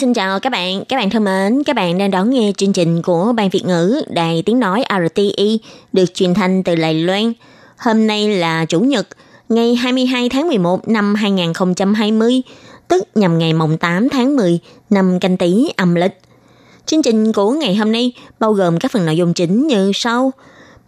[0.00, 3.02] xin chào các bạn, các bạn thân mến, các bạn đang đón nghe chương trình
[3.02, 5.60] của Ban Việt ngữ Đài Tiếng Nói RTI
[5.92, 7.32] được truyền thanh từ Lài Loan.
[7.78, 9.08] Hôm nay là Chủ nhật,
[9.48, 12.42] ngày 22 tháng 11 năm 2020,
[12.88, 14.58] tức nhằm ngày mùng 8 tháng 10
[14.90, 16.20] năm canh tí âm lịch.
[16.86, 20.32] Chương trình của ngày hôm nay bao gồm các phần nội dung chính như sau.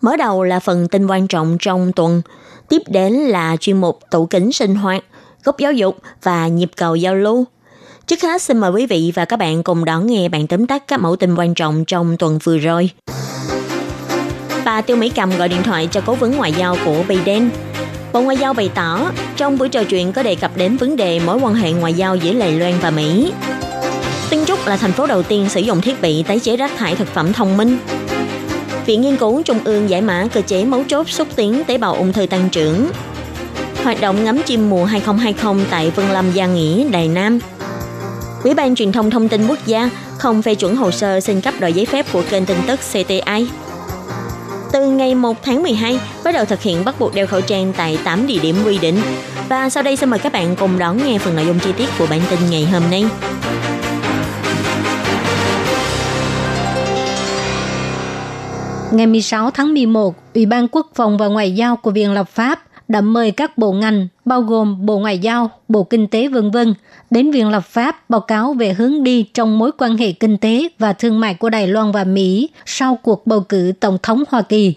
[0.01, 2.23] Mở đầu là phần tin quan trọng trong tuần,
[2.69, 5.05] tiếp đến là chuyên mục tủ kính sinh hoạt,
[5.45, 7.45] góc giáo dục và nhịp cầu giao lưu.
[8.11, 10.83] Trước hết xin mời quý vị và các bạn cùng đón nghe bản tóm tắt
[10.87, 12.91] các mẫu tin quan trọng trong tuần vừa rồi.
[14.65, 17.51] Bà Tiêu Mỹ Cầm gọi điện thoại cho cố vấn ngoại giao của Biden.
[18.13, 21.21] Bộ Ngoại giao bày tỏ, trong buổi trò chuyện có đề cập đến vấn đề
[21.21, 23.33] mối quan hệ ngoại giao giữa Đài Loan và Mỹ.
[24.31, 26.97] Tân Trúc là thành phố đầu tiên sử dụng thiết bị tái chế rác thải
[26.97, 27.79] thực phẩm thông minh.
[28.87, 31.95] Viện Nghiên cứu Trung ương giải mã cơ chế mấu chốt xúc tiến tế bào
[31.95, 32.91] ung thư tăng trưởng.
[33.85, 37.39] Hoạt động ngắm chim mùa 2020 tại Vân Lâm Gia Nghĩa, Đài Nam.
[38.45, 41.55] Ủy ban Truyền thông Thông tin Quốc gia không phê chuẩn hồ sơ xin cấp
[41.61, 43.49] đổi giấy phép của kênh tin tức CTI.
[44.73, 47.99] Từ ngày 1 tháng 12, bắt đầu thực hiện bắt buộc đeo khẩu trang tại
[48.05, 49.01] 8 địa điểm quy định.
[49.49, 51.89] Và sau đây xin mời các bạn cùng đón nghe phần nội dung chi tiết
[51.99, 53.05] của bản tin ngày hôm nay.
[58.93, 62.61] Ngày 16 tháng 11, Ủy ban Quốc phòng và Ngoại giao của Viện Lập pháp
[62.91, 66.57] đã mời các bộ ngành, bao gồm Bộ Ngoại giao, Bộ Kinh tế v.v.
[67.11, 70.69] đến Viện Lập pháp báo cáo về hướng đi trong mối quan hệ kinh tế
[70.79, 74.43] và thương mại của Đài Loan và Mỹ sau cuộc bầu cử Tổng thống Hoa
[74.43, 74.75] Kỳ.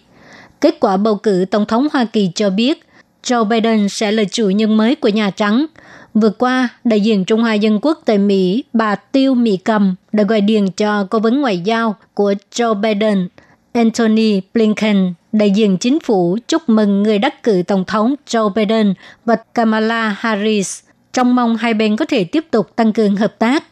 [0.62, 2.88] Kết quả bầu cử Tổng thống Hoa Kỳ cho biết
[3.24, 5.66] Joe Biden sẽ là chủ nhân mới của Nhà Trắng.
[6.14, 10.24] Vừa qua, đại diện Trung Hoa Dân Quốc tại Mỹ, bà Tiêu Mỹ Cầm đã
[10.24, 13.28] gọi điện cho cố vấn ngoại giao của Joe Biden–
[13.74, 18.94] Anthony Blinken, đại diện chính phủ chúc mừng người đắc cử Tổng thống Joe Biden
[19.26, 20.80] và Kamala Harris,
[21.14, 23.64] trong mong hai bên có thể tiếp tục tăng cường hợp tác.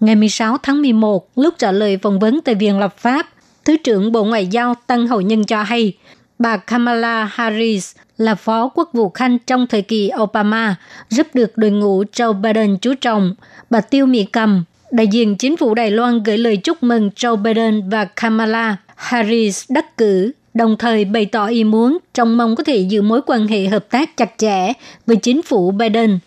[0.00, 3.26] Ngày 16 tháng 11, lúc trả lời phỏng vấn tại Viện Lập pháp,
[3.64, 5.92] Thứ trưởng Bộ Ngoại giao Tăng Hậu Nhân cho hay,
[6.38, 10.76] bà Kamala Harris là phó quốc vụ khanh trong thời kỳ Obama,
[11.10, 13.34] giúp được đội ngũ Joe Biden chú trọng.
[13.70, 17.36] Bà Tiêu Mỹ Cầm, đại diện chính phủ Đài Loan gửi lời chúc mừng Joe
[17.36, 22.64] Biden và Kamala Harris đắc cử, đồng thời bày tỏ ý muốn trong mong có
[22.64, 24.72] thể giữ mối quan hệ hợp tác chặt chẽ
[25.06, 26.18] với chính phủ Biden.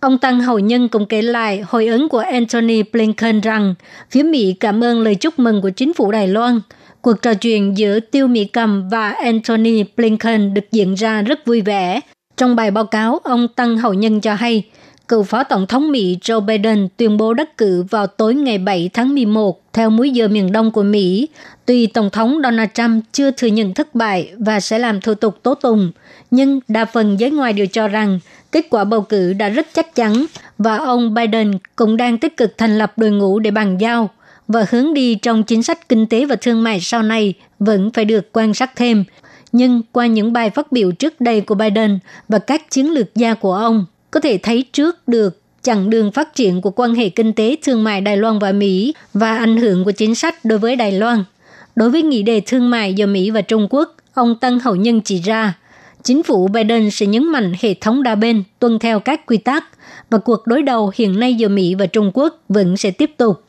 [0.00, 3.74] Ông Tăng Hậu Nhân cũng kể lại hồi ứng của Anthony Blinken rằng
[4.10, 6.60] phía Mỹ cảm ơn lời chúc mừng của chính phủ Đài Loan.
[7.00, 11.60] Cuộc trò chuyện giữa Tiêu Mỹ Cầm và Anthony Blinken được diễn ra rất vui
[11.60, 12.00] vẻ.
[12.36, 14.64] Trong bài báo cáo, ông Tăng Hậu Nhân cho hay–
[15.08, 18.90] cựu Phó Tổng thống Mỹ Joe Biden tuyên bố đắc cử vào tối ngày 7
[18.92, 21.28] tháng 11 theo múi giờ miền đông của Mỹ,
[21.66, 25.38] tuy Tổng thống Donald Trump chưa thừa nhận thất bại và sẽ làm thủ tục
[25.42, 25.92] tố tụng,
[26.30, 28.18] nhưng đa phần giới ngoài đều cho rằng
[28.52, 30.26] kết quả bầu cử đã rất chắc chắn
[30.58, 34.10] và ông Biden cũng đang tích cực thành lập đội ngũ để bàn giao
[34.48, 38.04] và hướng đi trong chính sách kinh tế và thương mại sau này vẫn phải
[38.04, 39.04] được quan sát thêm.
[39.52, 41.98] Nhưng qua những bài phát biểu trước đây của Biden
[42.28, 46.34] và các chiến lược gia của ông, có thể thấy trước được chặng đường phát
[46.34, 49.84] triển của quan hệ kinh tế thương mại Đài Loan và Mỹ và ảnh hưởng
[49.84, 51.24] của chính sách đối với Đài Loan.
[51.76, 55.00] Đối với nghị đề thương mại do Mỹ và Trung Quốc, ông Tăng Hậu Nhân
[55.00, 55.58] chỉ ra,
[56.02, 59.64] chính phủ Biden sẽ nhấn mạnh hệ thống đa bên tuân theo các quy tắc
[60.10, 63.44] và cuộc đối đầu hiện nay giữa Mỹ và Trung Quốc vẫn sẽ tiếp tục.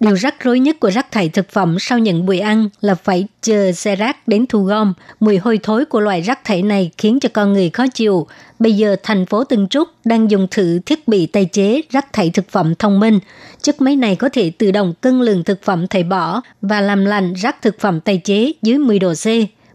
[0.00, 3.26] Điều rắc rối nhất của rác thải thực phẩm sau những buổi ăn là phải
[3.42, 4.94] chờ xe rác đến thu gom.
[5.20, 8.26] Mùi hôi thối của loại rác thải này khiến cho con người khó chịu.
[8.58, 12.30] Bây giờ thành phố Tân Trúc đang dùng thử thiết bị tái chế rác thải
[12.30, 13.18] thực phẩm thông minh.
[13.62, 17.04] Chiếc máy này có thể tự động cân lượng thực phẩm thải bỏ và làm
[17.04, 19.26] lạnh rác thực phẩm tái chế dưới 10 độ C.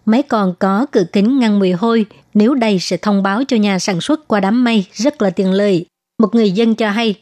[0.05, 3.79] Máy còn có cửa kính ngăn mùi hôi, nếu đây sẽ thông báo cho nhà
[3.79, 5.85] sản xuất qua đám mây, rất là tiện lợi.
[6.19, 7.15] Một người dân cho hay,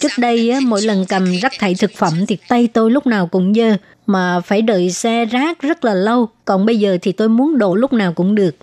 [0.00, 3.54] Trước đây, mỗi lần cầm rác thải thực phẩm thì tay tôi lúc nào cũng
[3.54, 3.76] dơ,
[4.06, 6.28] mà phải đợi xe rác rất là lâu.
[6.44, 8.56] Còn bây giờ thì tôi muốn đổ lúc nào cũng được.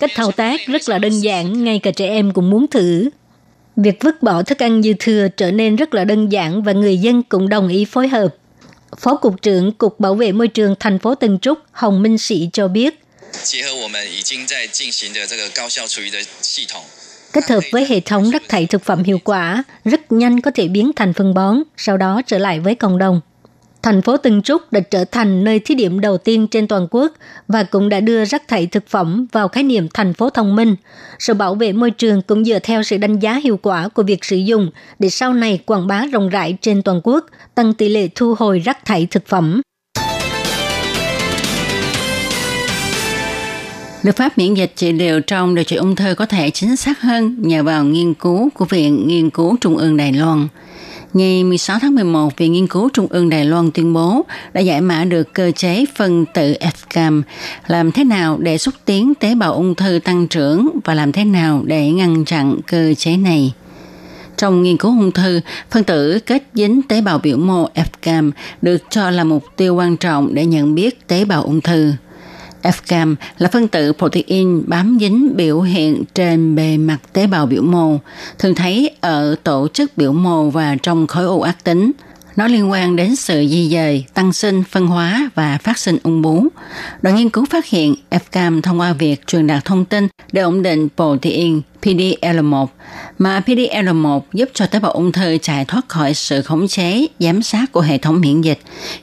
[0.00, 3.10] Cách thao tác rất là đơn giản, ngay cả trẻ em cũng muốn thử.
[3.76, 6.96] Việc vứt bỏ thức ăn dư thừa trở nên rất là đơn giản và người
[6.98, 8.34] dân cũng đồng ý phối hợp.
[9.00, 12.48] Phó Cục trưởng Cục Bảo vệ Môi trường thành phố Tân Trúc Hồng Minh Sĩ
[12.52, 13.03] cho biết,
[13.43, 16.81] 结合我们已经在进行的这个高效厨余的系统。
[17.33, 20.67] Kết hợp với hệ thống rác thải thực phẩm hiệu quả, rất nhanh có thể
[20.67, 23.21] biến thành phân bón, sau đó trở lại với cộng đồng.
[23.83, 27.11] Thành phố Tân Trúc đã trở thành nơi thí điểm đầu tiên trên toàn quốc
[27.47, 30.75] và cũng đã đưa rác thải thực phẩm vào khái niệm thành phố thông minh.
[31.19, 34.25] Sở bảo vệ môi trường cũng dựa theo sự đánh giá hiệu quả của việc
[34.25, 37.25] sử dụng để sau này quảng bá rộng rãi trên toàn quốc,
[37.55, 39.61] tăng tỷ lệ thu hồi rác thải thực phẩm.
[44.04, 47.00] Liệu pháp miễn dịch trị liệu trong điều trị ung thư có thể chính xác
[47.00, 50.48] hơn nhờ vào nghiên cứu của Viện Nghiên cứu Trung ương Đài Loan.
[51.12, 54.22] Ngày 16 tháng 11, Viện Nghiên cứu Trung ương Đài Loan tuyên bố
[54.52, 57.22] đã giải mã được cơ chế phân tử FCAM,
[57.66, 61.24] làm thế nào để xúc tiến tế bào ung thư tăng trưởng và làm thế
[61.24, 63.52] nào để ngăn chặn cơ chế này.
[64.36, 65.40] Trong nghiên cứu ung thư,
[65.70, 68.30] phân tử kết dính tế bào biểu mô FCAM
[68.62, 71.92] được cho là mục tiêu quan trọng để nhận biết tế bào ung thư.
[72.64, 77.62] FCAM là phân tử protein bám dính biểu hiện trên bề mặt tế bào biểu
[77.62, 77.98] mô,
[78.38, 81.92] thường thấy ở tổ chức biểu mô và trong khối u ác tính.
[82.36, 86.22] Nó liên quan đến sự di dời, tăng sinh, phân hóa và phát sinh ung
[86.22, 86.46] bú.
[87.02, 90.62] Đoàn nghiên cứu phát hiện FCAM thông qua việc truyền đạt thông tin để ổn
[90.62, 92.66] định protein PDL1,
[93.18, 97.42] mà PDL1 giúp cho tế bào ung thư chạy thoát khỏi sự khống chế, giám
[97.42, 98.58] sát của hệ thống miễn dịch,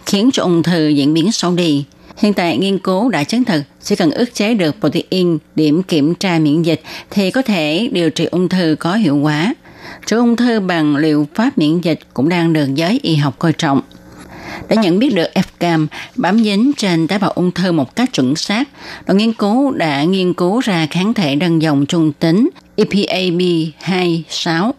[0.06, 1.86] khiến cho ung thư diễn biến xấu đi.
[2.22, 6.16] Hiện tại nghiên cứu đã chứng thực chỉ cần ức chế được protein điểm kiểm
[6.16, 9.54] tra miễn dịch thì có thể điều trị ung thư có hiệu quả.
[10.06, 13.54] Chữa ung thư bằng liệu pháp miễn dịch cũng đang được giới y học coi
[13.54, 13.82] trọng.
[14.70, 18.36] Để nhận biết được FCAM bám dính trên tế bào ung thư một cách chuẩn
[18.36, 18.70] xác,
[19.06, 24.72] đội nghiên cứu đã nghiên cứu ra kháng thể đơn dòng trung tính EPAB26.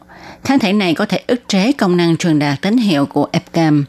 [0.45, 3.83] Kháng thể này có thể ức chế công năng truyền đạt tín hiệu của FCAM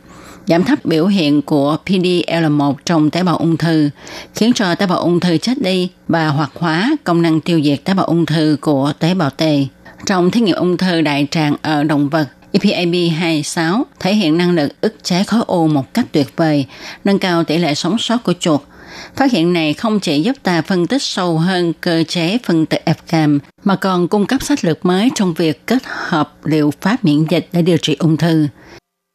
[0.47, 3.89] giảm thấp biểu hiện của PDL1 trong tế bào ung thư,
[4.35, 7.83] khiến cho tế bào ung thư chết đi và hoạt hóa công năng tiêu diệt
[7.83, 9.43] tế bào ung thư của tế bào T.
[10.05, 14.71] Trong thí nghiệm ung thư đại tràng ở động vật, EPAB26 thể hiện năng lực
[14.81, 16.65] ức chế khối u một cách tuyệt vời,
[17.03, 18.61] nâng cao tỷ lệ sống sót của chuột.
[19.15, 22.77] Phát hiện này không chỉ giúp ta phân tích sâu hơn cơ chế phân tử
[22.85, 27.25] FCAM, mà còn cung cấp sách lược mới trong việc kết hợp liệu pháp miễn
[27.29, 28.47] dịch để điều trị ung thư.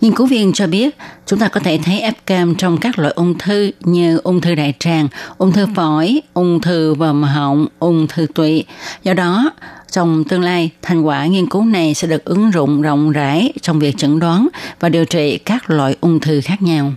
[0.03, 0.97] Nghiên cứu viên cho biết,
[1.27, 4.75] chúng ta có thể thấy FCAM trong các loại ung thư như ung thư đại
[4.79, 5.09] tràng,
[5.39, 8.65] ung thư phổi, ung thư vòm họng, ung thư tụy.
[9.03, 9.51] Do đó,
[9.91, 13.79] trong tương lai, thành quả nghiên cứu này sẽ được ứng dụng rộng rãi trong
[13.79, 14.49] việc chẩn đoán
[14.81, 16.93] và điều trị các loại ung thư khác nhau.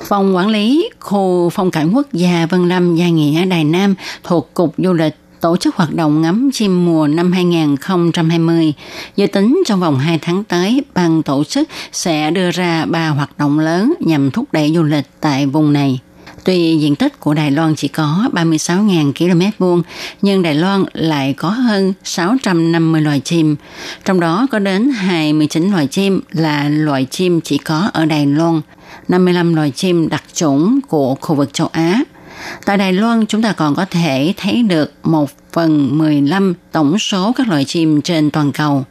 [0.00, 4.54] Phòng quản lý khu phong cảnh quốc gia Vân Lâm Gia Nghĩa Đài Nam thuộc
[4.54, 8.74] Cục Du lịch tổ chức hoạt động ngắm chim mùa năm 2020.
[9.16, 13.38] Dự tính trong vòng 2 tháng tới, ban tổ chức sẽ đưa ra 3 hoạt
[13.38, 15.98] động lớn nhằm thúc đẩy du lịch tại vùng này.
[16.44, 19.82] Tuy diện tích của Đài Loan chỉ có 36.000 km vuông,
[20.22, 23.56] nhưng Đài Loan lại có hơn 650 loài chim.
[24.04, 28.60] Trong đó có đến 29 loài chim là loài chim chỉ có ở Đài Loan,
[29.08, 32.00] 55 loài chim đặc chủng của khu vực châu Á.
[32.64, 37.32] Tại Đài Loan, chúng ta còn có thể thấy được một phần 15 tổng số
[37.36, 38.84] các loài chim trên toàn cầu.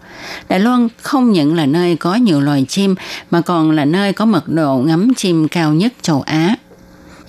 [0.50, 2.96] Đài Loan không những là nơi có nhiều loài chim
[3.32, 6.56] mà còn là nơi có mật độ ngắm chim cao nhất châu Á.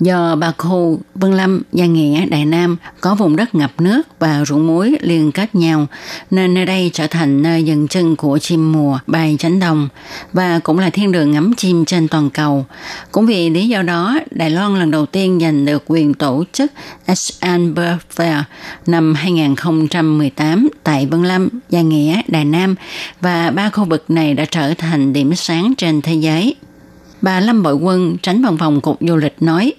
[0.02, 4.44] Do bà khu Vân Lâm, Gia Nghĩa, Đại Nam có vùng đất ngập nước và
[4.44, 5.86] ruộng muối liên kết nhau,
[6.30, 9.88] nên nơi đây trở thành nơi dừng chân của chim mùa bay tránh đồng
[10.32, 12.66] và cũng là thiên đường ngắm chim trên toàn cầu.
[13.12, 16.72] Cũng vì lý do đó, Đài Loan lần đầu tiên giành được quyền tổ chức
[17.06, 18.42] Asian Bird Fair
[18.86, 22.74] năm 2018 tại Vân Lâm, Gia Nghĩa, Đài Nam
[23.20, 26.56] và ba khu vực này đã trở thành điểm sáng trên thế giới.
[27.22, 29.72] Bà Lâm Bội Quân, tránh văn phòng Cục Du lịch nói,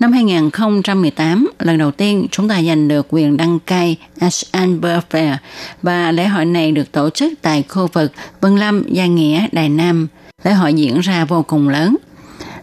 [0.00, 5.36] năm 2018, lần đầu tiên chúng ta giành được quyền đăng cai ASEAN Bird Fair
[5.82, 9.68] và lễ hội này được tổ chức tại khu vực Vân Lâm, Gia Nghĩa, Đài
[9.68, 10.08] Nam.
[10.44, 11.96] Lễ hội diễn ra vô cùng lớn.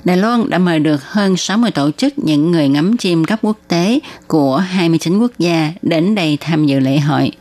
[0.04, 3.58] Đài Loan đã mời được hơn 60 tổ chức những người ngắm chim cấp quốc
[3.68, 7.32] tế của 29 quốc gia đến đây tham dự lễ hội.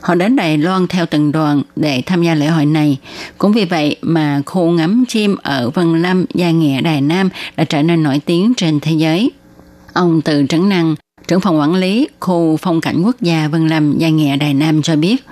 [0.00, 2.98] Họ đến Đài Loan theo từng đoàn để tham gia lễ hội này.
[3.38, 7.64] Cũng vì vậy mà khu ngắm chim ở Vân Lâm, Gia Nghĩa, Đài Nam đã
[7.64, 9.30] trở nên nổi tiếng trên thế giới.
[9.92, 10.94] Ông Từ Trấn Năng,
[11.28, 14.82] trưởng phòng quản lý khu phong cảnh quốc gia Vân Lâm, Gia Nghĩa, Đài Nam
[14.82, 15.24] cho biết,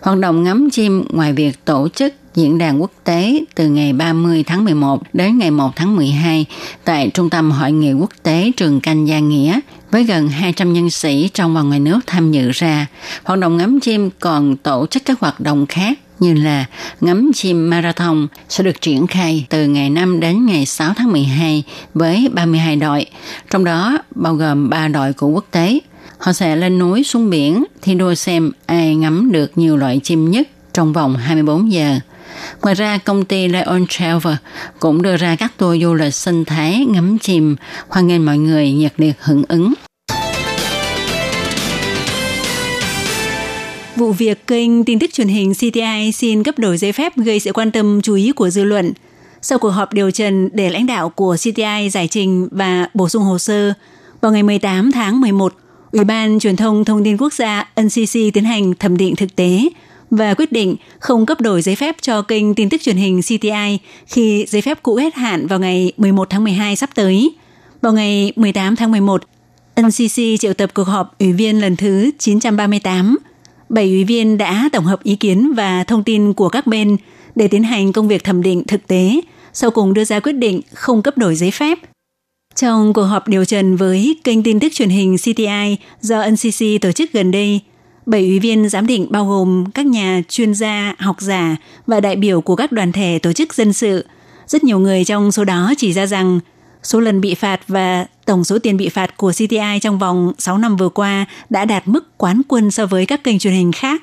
[0.00, 4.44] hoạt động ngắm chim ngoài việc tổ chức diễn đàn quốc tế từ ngày 30
[4.46, 6.46] tháng 11 đến ngày 1 tháng 12
[6.84, 9.60] tại Trung tâm Hội nghị quốc tế Trường Canh Gia Nghĩa
[9.94, 12.86] với gần 200 nhân sĩ trong và ngoài nước tham dự ra.
[13.24, 16.64] Hoạt động ngắm chim còn tổ chức các hoạt động khác như là
[17.00, 21.62] ngắm chim marathon sẽ được triển khai từ ngày 5 đến ngày 6 tháng 12
[21.94, 23.06] với 32 đội,
[23.50, 25.78] trong đó bao gồm 3 đội của quốc tế.
[26.18, 30.30] Họ sẽ lên núi xuống biển thi đua xem ai ngắm được nhiều loại chim
[30.30, 31.98] nhất trong vòng 24 giờ.
[32.62, 34.34] Ngoài ra, công ty Lion Travel
[34.80, 37.56] cũng đưa ra các tour du lịch sinh thái ngắm chim,
[37.88, 39.74] hoan nghênh mọi người nhiệt liệt hưởng ứng.
[43.96, 47.52] Vụ việc kênh tin tức truyền hình CTI xin cấp đổi giấy phép gây sự
[47.52, 48.92] quan tâm chú ý của dư luận.
[49.42, 53.22] Sau cuộc họp điều trần để lãnh đạo của CTI giải trình và bổ sung
[53.22, 53.72] hồ sơ,
[54.20, 55.54] vào ngày 18 tháng 11,
[55.92, 59.68] Ủy ban Truyền thông Thông tin Quốc gia NCC tiến hành thẩm định thực tế
[60.16, 63.78] và quyết định không cấp đổi giấy phép cho kênh tin tức truyền hình CTI
[64.06, 67.34] khi giấy phép cũ hết hạn vào ngày 11 tháng 12 sắp tới.
[67.80, 69.22] Vào ngày 18 tháng 11,
[69.80, 73.16] NCC triệu tập cuộc họp ủy viên lần thứ 938
[73.68, 76.96] bảy ủy viên đã tổng hợp ý kiến và thông tin của các bên
[77.34, 79.20] để tiến hành công việc thẩm định thực tế,
[79.52, 81.78] sau cùng đưa ra quyết định không cấp đổi giấy phép.
[82.54, 86.92] Trong cuộc họp điều trần với kênh tin tức truyền hình CTI do NCC tổ
[86.92, 87.60] chức gần đây,
[88.06, 91.56] bảy ủy viên giám định bao gồm các nhà chuyên gia, học giả
[91.86, 94.04] và đại biểu của các đoàn thể tổ chức dân sự.
[94.46, 96.40] Rất nhiều người trong số đó chỉ ra rằng
[96.82, 100.58] số lần bị phạt và tổng số tiền bị phạt của CTI trong vòng 6
[100.58, 104.02] năm vừa qua đã đạt mức quán quân so với các kênh truyền hình khác.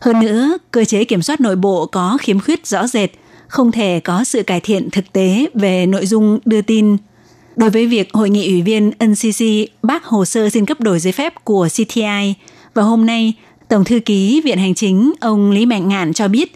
[0.00, 3.10] Hơn nữa, cơ chế kiểm soát nội bộ có khiếm khuyết rõ rệt,
[3.48, 6.96] không thể có sự cải thiện thực tế về nội dung đưa tin.
[7.56, 9.44] Đối với việc hội nghị ủy viên NCC
[9.82, 12.34] bác hồ sơ xin cấp đổi giấy phép của CTI,
[12.74, 13.34] và hôm nay,
[13.68, 16.52] Tổng thư ký Viện Hành chính ông Lý Mạnh Ngạn cho biết,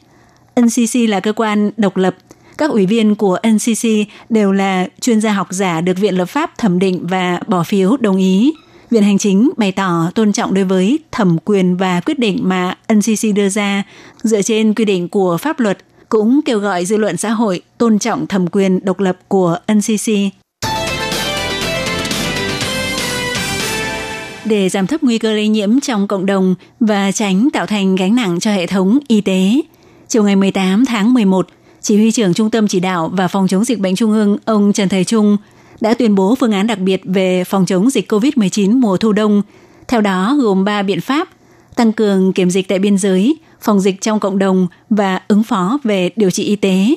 [0.61, 2.17] NCC là cơ quan độc lập
[2.59, 3.89] các ủy viên của NCC
[4.29, 7.97] đều là chuyên gia học giả được Viện Lập pháp thẩm định và bỏ phiếu
[7.97, 8.53] đồng ý.
[8.91, 12.77] Viện Hành Chính bày tỏ tôn trọng đối với thẩm quyền và quyết định mà
[12.93, 13.83] NCC đưa ra
[14.23, 15.79] dựa trên quy định của pháp luật,
[16.09, 20.13] cũng kêu gọi dư luận xã hội tôn trọng thẩm quyền độc lập của NCC.
[24.45, 28.15] Để giảm thấp nguy cơ lây nhiễm trong cộng đồng và tránh tạo thành gánh
[28.15, 29.61] nặng cho hệ thống y tế,
[30.09, 31.49] chiều ngày 18 tháng 11,
[31.81, 34.73] chỉ huy trưởng Trung tâm Chỉ đạo và Phòng chống dịch bệnh Trung ương ông
[34.73, 35.37] Trần Thầy Trung
[35.81, 39.43] đã tuyên bố phương án đặc biệt về phòng chống dịch COVID-19 mùa thu đông.
[39.89, 41.29] Theo đó gồm 3 biện pháp
[41.77, 45.79] tăng cường kiểm dịch tại biên giới, phòng dịch trong cộng đồng và ứng phó
[45.85, 46.95] về điều trị y tế.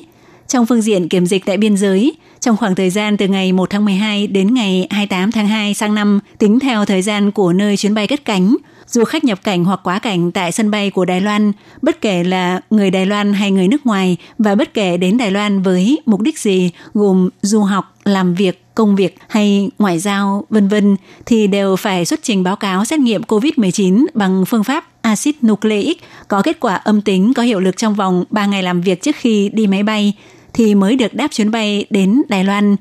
[0.48, 3.70] Trong phương diện kiểm dịch tại biên giới, trong khoảng thời gian từ ngày 1
[3.70, 7.76] tháng 12 đến ngày 28 tháng 2 sang năm, tính theo thời gian của nơi
[7.76, 11.04] chuyến bay cất cánh, du khách nhập cảnh hoặc quá cảnh tại sân bay của
[11.04, 11.52] Đài Loan,
[11.82, 15.30] bất kể là người Đài Loan hay người nước ngoài và bất kể đến Đài
[15.30, 20.44] Loan với mục đích gì gồm du học, làm việc, công việc hay ngoại giao,
[20.50, 24.84] vân vân thì đều phải xuất trình báo cáo xét nghiệm COVID-19 bằng phương pháp
[25.02, 25.96] axit nucleic
[26.28, 29.16] có kết quả âm tính có hiệu lực trong vòng 3 ngày làm việc trước
[29.16, 30.14] khi đi máy bay
[30.52, 32.76] thì mới được đáp chuyến bay đến Đài Loan.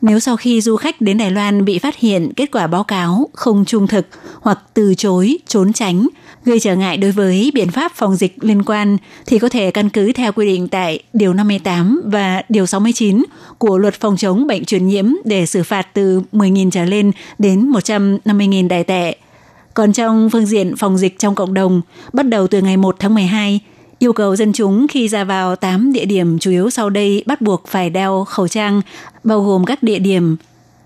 [0.00, 3.28] Nếu sau khi du khách đến Đài Loan bị phát hiện kết quả báo cáo
[3.32, 4.06] không trung thực
[4.40, 6.08] hoặc từ chối, trốn tránh,
[6.44, 9.88] gây trở ngại đối với biện pháp phòng dịch liên quan thì có thể căn
[9.88, 13.22] cứ theo quy định tại Điều 58 và Điều 69
[13.58, 17.72] của Luật Phòng chống bệnh truyền nhiễm để xử phạt từ 10.000 trở lên đến
[17.72, 19.16] 150.000 đài tệ.
[19.74, 21.80] Còn trong phương diện phòng dịch trong cộng đồng,
[22.12, 23.60] bắt đầu từ ngày 1 tháng 12,
[24.02, 27.40] yêu cầu dân chúng khi ra vào 8 địa điểm chủ yếu sau đây bắt
[27.40, 28.80] buộc phải đeo khẩu trang,
[29.24, 30.36] bao gồm các địa điểm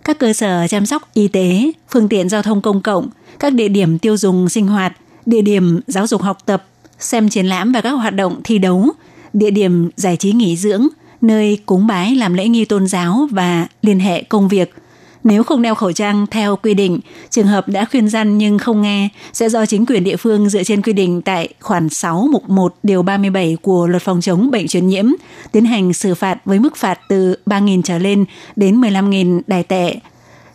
[0.05, 3.09] các cơ sở chăm sóc y tế, phương tiện giao thông công cộng,
[3.39, 4.93] các địa điểm tiêu dùng sinh hoạt,
[5.27, 6.67] địa điểm giáo dục học tập,
[6.99, 8.89] xem triển lãm và các hoạt động thi đấu,
[9.33, 10.87] địa điểm giải trí nghỉ dưỡng,
[11.21, 14.75] nơi cúng bái làm lễ nghi tôn giáo và liên hệ công việc–
[15.27, 18.83] nếu không đeo khẩu trang theo quy định, trường hợp đã khuyên răn nhưng không
[18.83, 22.49] nghe sẽ do chính quyền địa phương dựa trên quy định tại khoản 6 mục
[22.49, 25.07] 1 điều 37 của luật phòng chống bệnh truyền nhiễm
[25.53, 28.25] tiến hành xử phạt với mức phạt từ 3.000 trở lên
[28.57, 29.97] đến 15.000 đài tệ.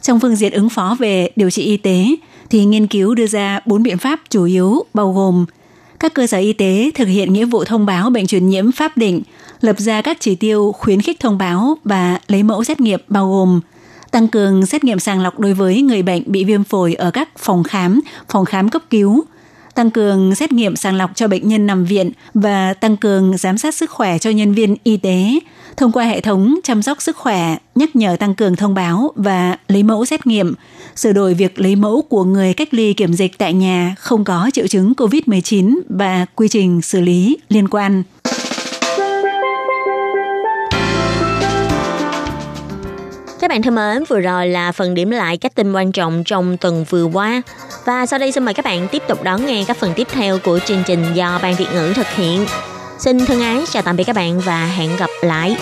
[0.01, 2.05] Trong phương diện ứng phó về điều trị y tế
[2.49, 5.45] thì nghiên cứu đưa ra bốn biện pháp chủ yếu bao gồm
[5.99, 8.97] các cơ sở y tế thực hiện nghĩa vụ thông báo bệnh truyền nhiễm pháp
[8.97, 9.21] định,
[9.61, 13.31] lập ra các chỉ tiêu khuyến khích thông báo và lấy mẫu xét nghiệm bao
[13.31, 13.61] gồm
[14.11, 17.29] tăng cường xét nghiệm sàng lọc đối với người bệnh bị viêm phổi ở các
[17.37, 19.25] phòng khám, phòng khám cấp cứu,
[19.75, 23.57] tăng cường xét nghiệm sàng lọc cho bệnh nhân nằm viện và tăng cường giám
[23.57, 25.39] sát sức khỏe cho nhân viên y tế
[25.77, 29.57] thông qua hệ thống chăm sóc sức khỏe, nhắc nhở tăng cường thông báo và
[29.67, 30.53] lấy mẫu xét nghiệm,
[30.95, 34.49] sửa đổi việc lấy mẫu của người cách ly kiểm dịch tại nhà không có
[34.53, 38.03] triệu chứng COVID-19 và quy trình xử lý liên quan.
[43.41, 46.57] Các bạn thân mến, vừa rồi là phần điểm lại các tin quan trọng trong
[46.57, 47.41] tuần vừa qua.
[47.85, 50.39] Và sau đây xin mời các bạn tiếp tục đón nghe các phần tiếp theo
[50.39, 52.45] của chương trình do Ban Việt ngữ thực hiện.
[52.99, 55.57] Xin thân ái chào tạm biệt các bạn và hẹn gặp lại.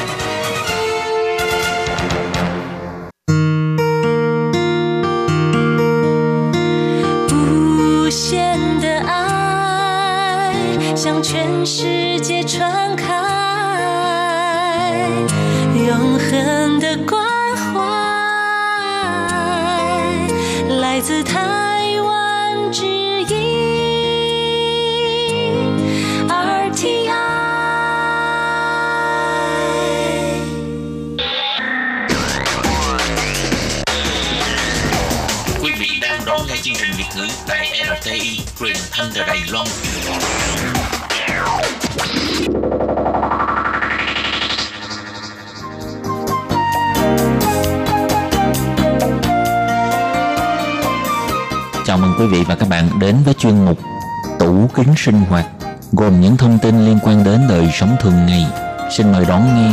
[52.20, 53.80] Quý vị và các bạn đến với chuyên mục
[54.40, 55.46] Tủ kính sinh hoạt
[55.92, 58.46] gồm những thông tin liên quan đến đời sống thường ngày.
[58.98, 59.72] Xin mời đón nghe.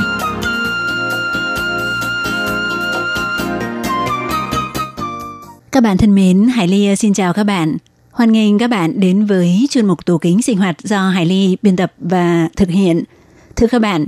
[5.73, 7.77] Các bạn thân mến, Hải Ly xin chào các bạn.
[8.11, 11.57] Hoan nghênh các bạn đến với chuyên mục tủ kính sinh hoạt do Hải Ly
[11.63, 13.05] biên tập và thực hiện.
[13.57, 14.07] Thưa các bạn,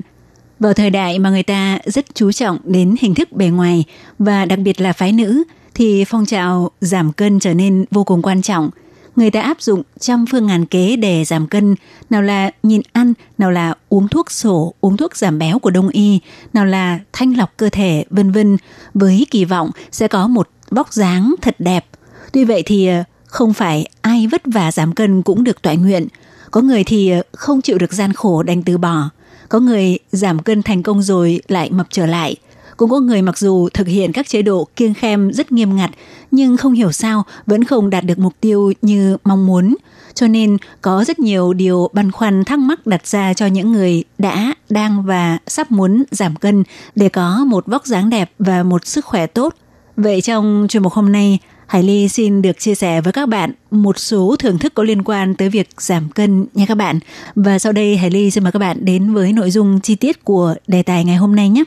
[0.59, 3.85] vào thời đại mà người ta rất chú trọng đến hình thức bề ngoài
[4.19, 5.45] và đặc biệt là phái nữ
[5.79, 8.71] thì phong trào giảm cân trở nên vô cùng quan trọng.
[9.17, 11.75] Người ta áp dụng trăm phương ngàn kế để giảm cân,
[12.11, 15.89] nào là nhìn ăn, nào là uống thuốc sổ, uống thuốc giảm béo của đông
[15.89, 16.21] y,
[16.53, 18.57] nào là thanh lọc cơ thể, vân vân,
[18.95, 21.87] với kỳ vọng sẽ có một vóc dáng thật đẹp.
[22.33, 26.09] Tuy vậy thì ờ, không phải ai vất vả giảm cân cũng được toại nguyện.
[26.51, 29.11] Có người thì ờ, không chịu được gian khổ đành từ bỏ.
[29.49, 32.37] Có người giảm cân thành công rồi lại mập trở lại.
[32.79, 35.91] Cũng có người mặc dù thực hiện các chế độ kiêng khem rất nghiêm ngặt
[36.31, 39.77] nhưng không hiểu sao vẫn không đạt được mục tiêu như mong muốn.
[40.15, 44.05] Cho nên có rất nhiều điều băn khoăn thắc mắc đặt ra cho những người
[44.19, 48.87] đã, đang và sắp muốn giảm cân để có một vóc dáng đẹp và một
[48.87, 49.55] sức khỏe tốt.
[49.97, 53.53] Vậy trong chuyên mục hôm nay, Hải Ly xin được chia sẻ với các bạn
[53.71, 56.99] một số thưởng thức có liên quan tới việc giảm cân nha các bạn.
[57.35, 60.25] Và sau đây Hải Ly xin mời các bạn đến với nội dung chi tiết
[60.25, 61.65] của đề tài ngày hôm nay nhé.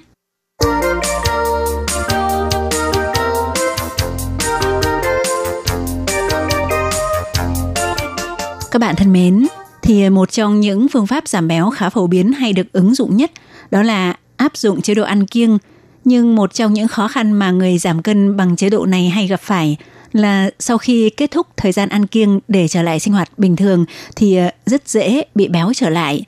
[8.71, 9.47] Các bạn thân mến,
[9.82, 13.17] thì một trong những phương pháp giảm béo khá phổ biến hay được ứng dụng
[13.17, 13.32] nhất
[13.71, 15.58] đó là áp dụng chế độ ăn kiêng.
[16.04, 19.28] Nhưng một trong những khó khăn mà người giảm cân bằng chế độ này hay
[19.28, 19.78] gặp phải
[20.13, 23.56] là sau khi kết thúc thời gian ăn kiêng để trở lại sinh hoạt bình
[23.56, 26.24] thường thì ờ, rất dễ bị béo trở lại.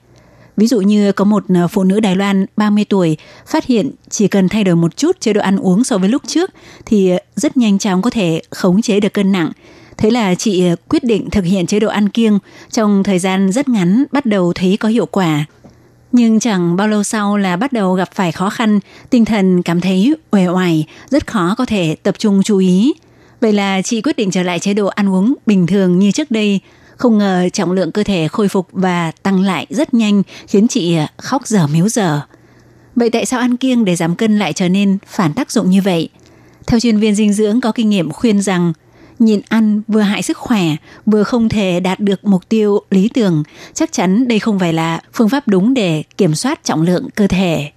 [0.56, 4.28] Ví dụ như có một ờ, phụ nữ Đài Loan 30 tuổi phát hiện chỉ
[4.28, 6.50] cần thay đổi một chút chế độ ăn uống so với lúc trước
[6.86, 9.52] thì ờ, rất nhanh chóng có thể khống chế được cân nặng.
[9.96, 12.38] Thế là chị ờ, quyết định thực hiện chế độ ăn kiêng
[12.70, 15.44] trong thời gian rất ngắn bắt đầu thấy có hiệu quả.
[16.12, 19.80] Nhưng chẳng bao lâu sau là bắt đầu gặp phải khó khăn, tinh thần cảm
[19.80, 22.92] thấy uể oải, rất khó có thể tập trung chú ý.
[23.40, 26.30] Vậy là chị quyết định trở lại chế độ ăn uống bình thường như trước
[26.30, 26.60] đây.
[26.96, 30.96] Không ngờ trọng lượng cơ thể khôi phục và tăng lại rất nhanh khiến chị
[30.96, 32.20] à, khóc dở miếu dở.
[32.96, 35.82] Vậy tại sao ăn kiêng để giảm cân lại trở nên phản tác dụng như
[35.82, 36.08] vậy?
[36.66, 38.72] Theo chuyên viên dinh dưỡng có kinh nghiệm khuyên rằng
[39.18, 40.62] nhịn ăn vừa hại sức khỏe,
[41.06, 43.42] vừa không thể đạt được mục tiêu lý tưởng,
[43.74, 47.26] chắc chắn đây không phải là phương pháp đúng để kiểm soát trọng lượng cơ
[47.26, 47.70] thể.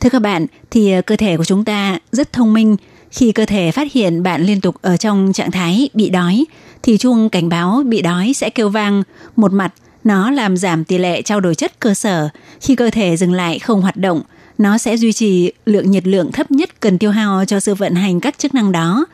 [0.00, 2.76] Thưa các bạn, thì à, cơ thể của chúng ta rất thông minh.
[3.10, 6.44] Khi cơ thể phát hiện bạn liên tục ở trong trạng thái bị đói,
[6.82, 9.02] thì chuông cảnh báo bị đói sẽ kêu vang.
[9.36, 9.72] Một mặt,
[10.04, 12.28] nó làm giảm tỷ lệ trao đổi chất cơ sở.
[12.60, 14.22] Khi cơ thể dừng lại không hoạt động,
[14.58, 17.94] nó sẽ duy trì lượng nhiệt lượng thấp nhất cần tiêu hao cho sự vận
[17.94, 19.06] hành các chức năng đó.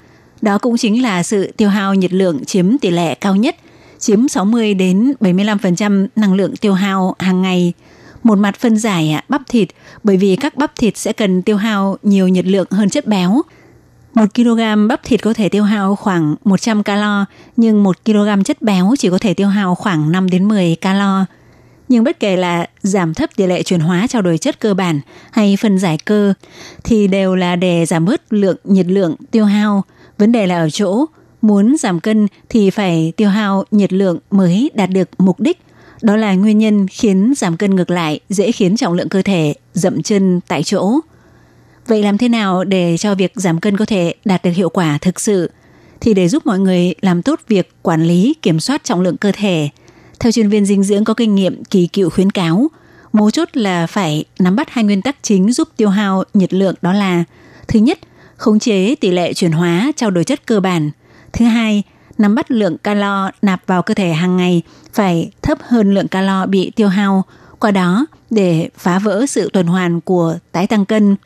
[0.42, 3.57] Đó cũng chính là sự tiêu hao nhiệt lượng chiếm tỷ lệ cao nhất,
[3.98, 7.72] chiếm 60 đến 75% năng lượng tiêu hao hàng ngày.
[8.22, 9.68] Một mặt phân giải bắp thịt
[10.03, 13.42] bởi vì các bắp thịt sẽ cần tiêu hao nhiều nhiệt lượng hơn chất béo.
[14.14, 17.24] 1 kg bắp thịt có thể tiêu hao khoảng 100 calo,
[17.57, 21.24] nhưng 1 kg chất béo chỉ có thể tiêu hao khoảng 5 đến 10 calo.
[21.88, 25.00] Nhưng bất kể là giảm thấp tỷ lệ chuyển hóa trao đổi chất cơ bản
[25.31, 26.35] hay phân giải cơ
[26.85, 29.85] thì đều là để giảm bớt lượng nhiệt lượng tiêu hao.
[30.18, 31.05] Vấn đề là ở chỗ
[31.42, 35.61] muốn giảm cân thì phải tiêu hao nhiệt lượng mới đạt được mục đích.
[36.03, 39.55] Đó là nguyên nhân khiến giảm cân ngược lại dễ khiến trọng lượng cơ thể
[39.72, 41.00] dậm chân tại chỗ.
[41.87, 44.99] Vậy làm thế nào để cho việc giảm cân có thể đạt được hiệu quả
[45.01, 45.51] thực sự?
[46.01, 49.33] Thì để giúp mọi người làm tốt việc quản lý, kiểm soát trọng lượng cơ
[49.33, 49.68] thể,
[50.20, 52.70] theo chuyên viên dinh dưỡng có kinh nghiệm kỳ cựu khuyến cáo,
[53.12, 56.75] mấu chốt là phải nắm bắt hai nguyên tắc chính giúp tiêu hao nhiệt lượng
[56.83, 57.25] đó là
[57.68, 57.99] Thứ nhất,
[58.37, 60.90] khống chế tỷ lệ chuyển hóa trao đổi chất cơ bản.
[61.33, 61.83] Thứ hai,
[62.18, 66.47] nắm bắt lượng calo nạp vào cơ thể hàng ngày phải thấp hơn lượng calo
[66.47, 67.25] bị tiêu hao.
[67.59, 71.16] qua đó để phá vỡ sự tuần hoàn của tái tăng cân.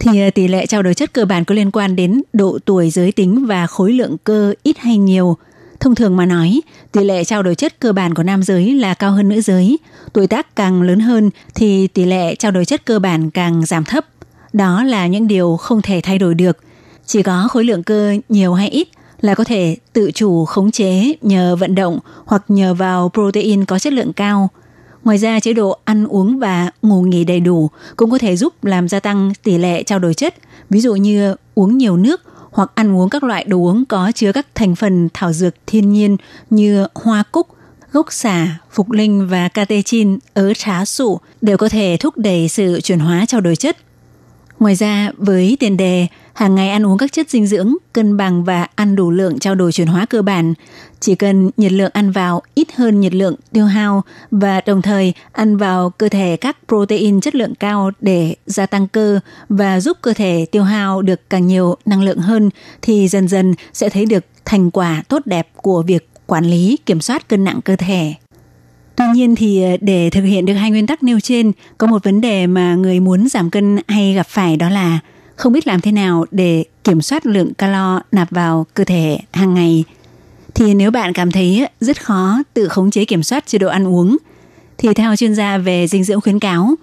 [0.00, 2.90] Thì ờ, tỷ lệ trao đổi chất cơ bản có liên quan đến độ tuổi
[2.90, 5.36] giới tính và khối lượng cơ ít hay nhiều.
[5.80, 6.60] Thông thường mà nói,
[6.92, 9.78] tỷ lệ trao đổi chất cơ bản của nam giới là cao hơn nữ giới.
[10.12, 13.84] Tuổi tác càng lớn hơn thì tỷ lệ trao đổi chất cơ bản càng giảm
[13.84, 14.06] thấp.
[14.52, 16.58] Đó là những điều không thể thay đổi được.
[17.06, 18.88] Chỉ có khối lượng cơ nhiều hay ít
[19.20, 23.78] là có thể tự chủ khống chế nhờ vận động hoặc nhờ vào protein có
[23.78, 24.50] chất lượng cao.
[25.04, 28.64] Ngoài ra, chế độ ăn uống và ngủ nghỉ đầy đủ cũng có thể giúp
[28.64, 30.34] làm gia tăng tỷ lệ trao đổi chất,
[30.70, 34.32] ví dụ như uống nhiều nước hoặc ăn uống các loại đồ uống có chứa
[34.32, 36.16] các thành phần thảo dược thiên nhiên
[36.50, 37.46] như hoa cúc,
[37.92, 42.80] gốc xả, phục linh và catechin, ở trá sụ đều có thể thúc đẩy sự
[42.80, 43.76] chuyển hóa trao đổi chất.
[44.58, 48.44] Ngoài ra, với tiền đề hàng ngày ăn uống các chất dinh dưỡng cân bằng
[48.44, 50.54] và ăn đủ lượng trao đổi chuyển hóa cơ bản,
[51.00, 55.12] chỉ cần nhiệt lượng ăn vào ít hơn nhiệt lượng tiêu hao và đồng thời
[55.32, 59.98] ăn vào cơ thể các protein chất lượng cao để gia tăng cơ và giúp
[60.02, 62.50] cơ thể tiêu hao được càng nhiều năng lượng hơn
[62.82, 67.00] thì dần dần sẽ thấy được thành quả tốt đẹp của việc quản lý kiểm
[67.00, 68.14] soát cân nặng cơ thể.
[68.96, 72.04] Tuy nhiên thì ờ, để thực hiện được hai nguyên tắc nêu trên, có một
[72.04, 74.98] vấn đề mà người muốn giảm cân hay gặp phải đó là
[75.40, 79.54] không biết làm thế nào để kiểm soát lượng calo nạp vào cơ thể hàng
[79.54, 79.84] ngày.
[80.54, 83.88] Thì nếu bạn cảm thấy rất khó tự khống chế kiểm soát chế độ ăn
[83.88, 84.16] uống,
[84.78, 86.74] thì theo chuyên gia về dinh dưỡng khuyến cáo,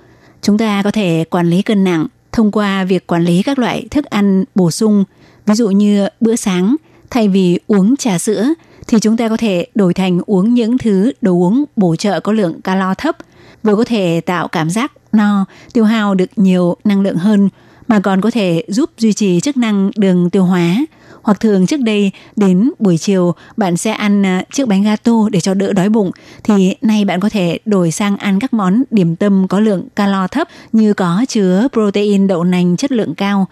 [0.42, 3.88] chúng ta có thể quản lý cân nặng thông qua việc quản lý các loại
[3.92, 5.04] thức ăn bổ sung,
[5.46, 6.76] ví dụ như bữa sáng
[7.10, 8.48] thay vì uống trà sữa
[8.88, 12.32] thì chúng ta có thể đổi thành uống những thứ đồ uống bổ trợ có
[12.32, 13.18] lượng calo thấp,
[13.64, 17.50] vừa có thể tạo cảm giác no, tiêu hao được nhiều năng lượng hơn
[17.88, 20.86] mà còn có thể giúp duy trì chức năng đường tiêu hóa.
[21.22, 25.40] Hoặc thường trước đây đến buổi chiều bạn sẽ ăn à, chiếc bánh gato để
[25.40, 26.12] cho đỡ đói bụng
[26.44, 30.28] thì nay bạn có thể đổi sang ăn các món điểm tâm có lượng calo
[30.28, 33.48] thấp như có chứa protein đậu nành chất lượng cao,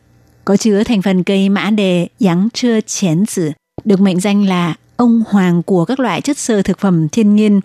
[0.46, 3.52] có chứa thành phần cây mã đề giáng trưa chén tử,
[3.84, 7.62] được mệnh danh là ông hoàng của các loại chất xơ thực phẩm thiên nhiên.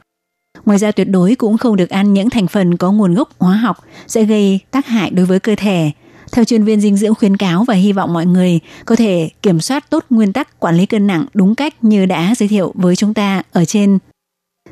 [0.64, 3.56] Ngoài ra tuyệt đối cũng không được ăn những thành phần có nguồn gốc hóa
[3.56, 5.90] học sẽ gây tác hại đối với cơ thể.
[6.32, 9.60] Theo chuyên viên dinh dưỡng khuyến cáo và hy vọng mọi người có thể kiểm
[9.60, 12.96] soát tốt nguyên tắc quản lý cân nặng đúng cách như đã giới thiệu với
[12.96, 13.98] chúng ta ở trên.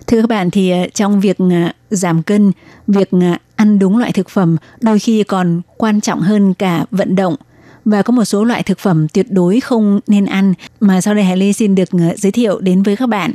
[0.07, 2.53] Thưa các bạn thì ờ, trong việc ờ, giảm cân,
[2.87, 7.17] việc ờ, ăn đúng loại thực phẩm đôi khi còn quan trọng hơn cả vận
[7.17, 7.37] động
[7.85, 11.25] và có một số loại thực phẩm tuyệt đối không nên ăn mà sau đây
[11.25, 13.35] Hải Ly xin được giới thiệu đến với các bạn.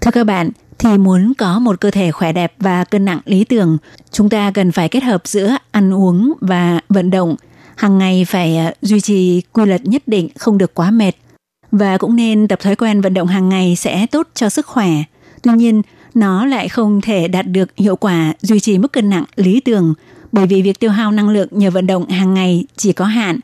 [0.00, 3.44] Thưa các bạn, thì muốn có một cơ thể khỏe đẹp và cân nặng lý
[3.44, 3.78] tưởng,
[4.10, 7.36] chúng ta cần phải kết hợp giữa ăn uống và vận động.
[7.76, 11.12] Hàng ngày phải à, duy trì quy luật nhất định, không được quá mệt.
[11.72, 14.90] Và cũng nên tập thói quen vận động hàng ngày sẽ tốt cho sức khỏe.
[15.42, 15.82] Tuy nhiên,
[16.14, 19.94] nó lại không thể đạt được hiệu quả duy trì mức cân nặng lý tưởng
[20.32, 23.40] bởi vì việc tiêu hao năng lượng nhờ vận động hàng ngày chỉ có hạn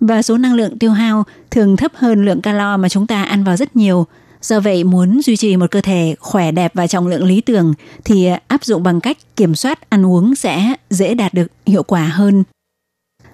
[0.00, 3.44] và số năng lượng tiêu hao thường thấp hơn lượng calo mà chúng ta ăn
[3.44, 4.06] vào rất nhiều.
[4.42, 7.74] Do vậy, muốn duy trì một cơ thể khỏe đẹp và trọng lượng lý tưởng
[8.04, 12.04] thì áp dụng bằng cách kiểm soát ăn uống sẽ dễ đạt được hiệu quả
[12.04, 12.44] hơn.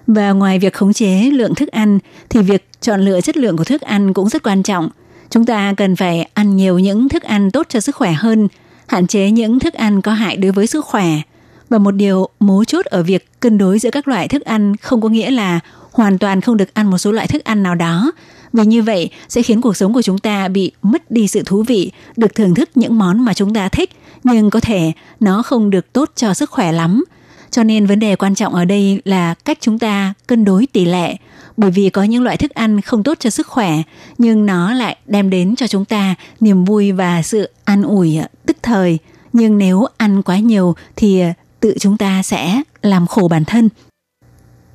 [0.07, 3.63] Và ngoài việc khống chế lượng thức ăn thì việc chọn lựa chất lượng của
[3.63, 4.89] thức ăn cũng rất quan trọng.
[5.29, 8.47] Chúng ta cần phải ăn nhiều những thức ăn tốt cho sức khỏe hơn,
[8.87, 11.07] hạn chế những thức ăn có hại đối với sức khỏe–
[11.69, 15.01] và một điều mấu chốt ở việc cân đối giữa các loại thức ăn không
[15.01, 15.59] có nghĩa là
[15.91, 18.11] hoàn toàn không được ăn một số loại thức ăn nào đó.
[18.55, 21.63] Vì như vậy sẽ khiến cuộc sống của chúng ta bị mất đi sự thú
[21.63, 23.89] vị, được thưởng thức những món mà chúng ta thích,
[24.23, 27.03] nhưng có thể nó không được tốt cho sức khỏe lắm.
[27.51, 30.85] Cho nên vấn đề quan trọng ở đây là cách chúng ta cân đối tỷ
[30.85, 31.15] lệ,
[31.57, 33.81] bởi vì có những loại thức ăn không tốt cho sức khỏe,
[34.17, 38.57] nhưng nó lại đem đến cho chúng ta niềm vui và sự an ủi tức
[38.61, 38.97] thời.
[39.33, 41.23] Nhưng nếu ăn quá nhiều thì
[41.59, 43.69] tự chúng ta sẽ làm khổ bản thân.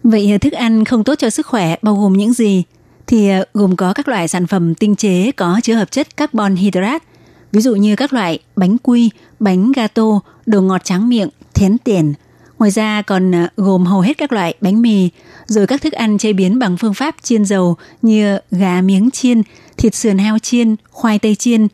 [0.03, 2.65] Vậy thức ăn không tốt cho sức khỏe bao gồm những gì?
[3.11, 6.57] Thì ờ, gồm có các loại sản phẩm tinh chế có chứa hợp chất carbon
[6.57, 7.05] hydrate,
[7.53, 12.15] ví dụ như các loại bánh quy, bánh gato, đồ ngọt tráng miệng, thiến tiền.
[12.59, 15.11] Ngoài ra còn ờ, gồm hầu hết các loại bánh mì,
[15.47, 19.43] rồi các thức ăn chế biến bằng phương pháp chiên dầu như gà miếng chiên,
[19.77, 21.69] thịt sườn heo chiên, khoai tây chiên.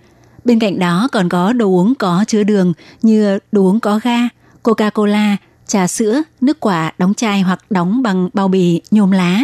[0.45, 2.73] Bên cạnh đó còn có đồ uống có chứa đường
[3.03, 4.19] như đồ uống có ga,
[4.63, 9.41] Coca-Cola, trà sữa, nước quả đóng chai hoặc đóng bằng bao bì nhôm lá.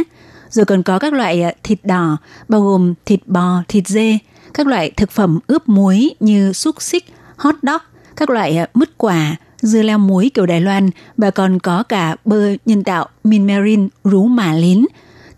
[0.52, 2.16] Rồi còn có các loại ờ, thịt đỏ
[2.48, 4.18] bao gồm thịt bò, thịt dê,
[4.54, 7.04] các loại thực phẩm ướp muối như xúc xích,
[7.36, 7.80] hot dog,
[8.16, 12.16] các loại ờ, mứt quả, dưa leo muối kiểu Đài Loan và còn có cả
[12.24, 14.86] bơ nhân tạo minmarin rú mả lín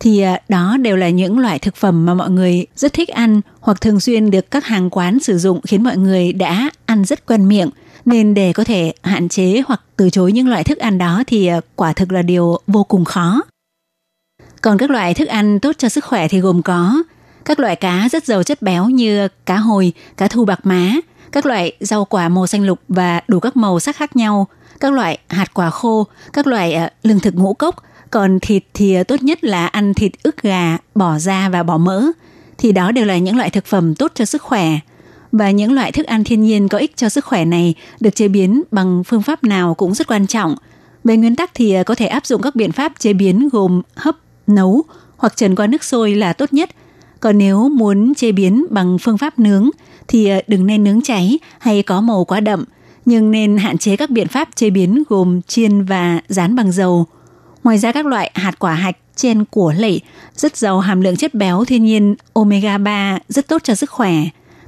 [0.00, 3.40] thì ờ, đó đều là những loại thực phẩm mà mọi người rất thích ăn
[3.60, 7.26] hoặc thường xuyên được các hàng quán sử dụng khiến mọi người đã ăn rất
[7.26, 7.70] quen miệng
[8.04, 11.50] Nên để có thể hạn chế hoặc từ chối những loại thức ăn đó thì
[11.76, 13.42] quả thực là điều vô cùng khó.
[14.64, 17.02] Còn các loại thức ăn tốt cho sức khỏe thì gồm có
[17.44, 20.92] các loại cá rất giàu chất béo như cá hồi, cá thu bạc má,
[21.32, 24.46] các loại rau quả màu xanh lục và đủ các màu sắc khác nhau,
[24.80, 27.76] các loại hạt quả khô, các loại ờ, lương thực ngũ cốc,
[28.10, 31.78] còn thịt thì ờ, tốt nhất là ăn thịt ức gà, bỏ da và bỏ
[31.78, 32.02] mỡ.
[32.58, 34.78] Thì đó đều là những loại thực phẩm tốt cho sức khỏe.
[35.32, 38.28] Và những loại thức ăn thiên nhiên có ích cho sức khỏe này được chế
[38.28, 40.56] biến bằng phương pháp nào cũng rất quan trọng.
[41.04, 43.82] Về nguyên tắc thì ờ, có thể áp dụng các biện pháp chế biến gồm
[43.96, 44.82] hấp, nấu
[45.16, 46.70] hoặc trần qua nước sôi là tốt nhất.
[47.20, 49.70] Còn nếu muốn chế biến bằng phương pháp nướng
[50.08, 52.64] thì ờ, đừng nên nướng cháy hay có màu quá đậm,
[53.04, 57.06] nhưng nên hạn chế các biện pháp chế biến gồm chiên và rán bằng dầu.
[57.64, 60.00] Ngoài ra các loại hạt quả hạch trên của lẩy
[60.34, 64.14] rất giàu hàm lượng chất béo thiên nhiên omega 3 rất tốt cho sức khỏe,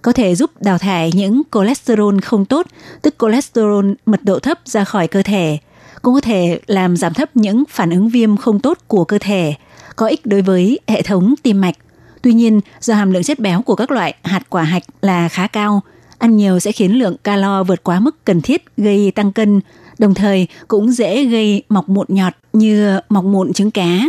[0.03, 2.67] có thể giúp đào thải những cholesterol không tốt,
[3.03, 5.59] tức cholesterol mật độ thấp ra khỏi cơ thể,
[6.03, 9.55] cũng có thể làm giảm thấp những phản ứng viêm không tốt của cơ thể,
[9.97, 11.75] có ích đối với hệ thống tim mạch.
[12.23, 15.47] Tuy nhiên, do hàm lượng chất béo của các loại hạt quả hạch là khá
[15.47, 15.83] cao,
[16.19, 19.61] ăn nhiều sẽ khiến lượng calo vượt quá mức cần thiết gây tăng cân,
[19.99, 24.01] đồng thời cũng dễ gây mọc mụn nhọt như mọc mụn trứng cá.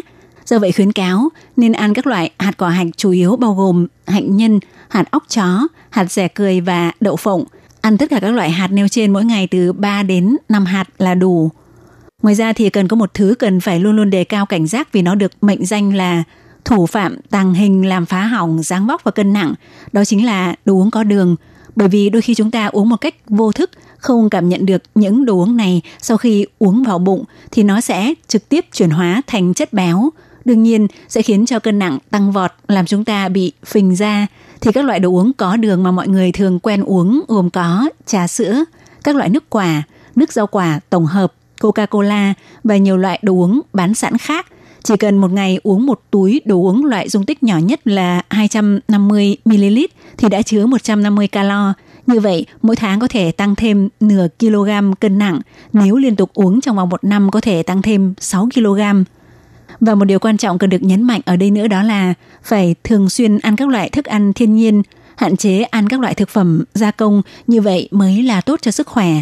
[0.45, 3.87] Do vậy khuyến cáo nên ăn các loại hạt quả hạch chủ yếu bao gồm
[4.07, 7.43] hạnh nhân, hạt óc chó, hạt rẻ cười và đậu phộng.
[7.81, 10.85] Ăn tất cả các loại hạt nêu trên mỗi ngày từ 3 đến 5 hạt
[10.97, 11.51] là đủ.
[12.23, 14.91] Ngoài ra thì cần có một thứ cần phải luôn luôn đề cao cảnh giác
[14.91, 16.23] vì nó được mệnh danh là
[16.65, 19.53] thủ phạm tàng hình làm phá hỏng dáng vóc và cân nặng.
[19.91, 21.35] Đó chính là đồ uống có đường.
[21.75, 24.83] Bởi vì đôi khi chúng ta uống một cách vô thức không cảm nhận được
[24.95, 28.89] những đồ uống này sau khi uống vào bụng thì nó sẽ trực tiếp chuyển
[28.89, 30.09] hóa thành chất béo.
[30.45, 34.27] Đương nhiên sẽ khiến cho cân nặng tăng vọt làm chúng ta bị phình ra.
[34.61, 37.89] Thì các loại đồ uống có đường mà mọi người thường quen uống gồm có
[38.05, 38.63] trà sữa,
[39.03, 39.83] các loại nước quả,
[40.15, 44.45] nước rau quả tổng hợp, Coca-Cola và nhiều loại đồ uống bán sẵn khác.
[44.83, 48.21] Chỉ cần một ngày uống một túi đồ uống loại dung tích nhỏ nhất là
[48.29, 51.73] 250ml thì đã chứa 150 calo.
[52.07, 55.41] Như vậy, mỗi tháng có thể tăng thêm nửa kg cân nặng,
[55.73, 58.81] nếu liên tục uống trong vòng một năm có thể tăng thêm 6 kg.
[59.79, 62.75] Và một điều quan trọng cần được nhấn mạnh ở đây nữa đó là phải
[62.83, 64.81] thường xuyên ăn các loại thức ăn thiên nhiên,
[65.15, 68.71] hạn chế ăn các loại thực phẩm gia công, như vậy mới là tốt cho
[68.71, 69.21] sức khỏe.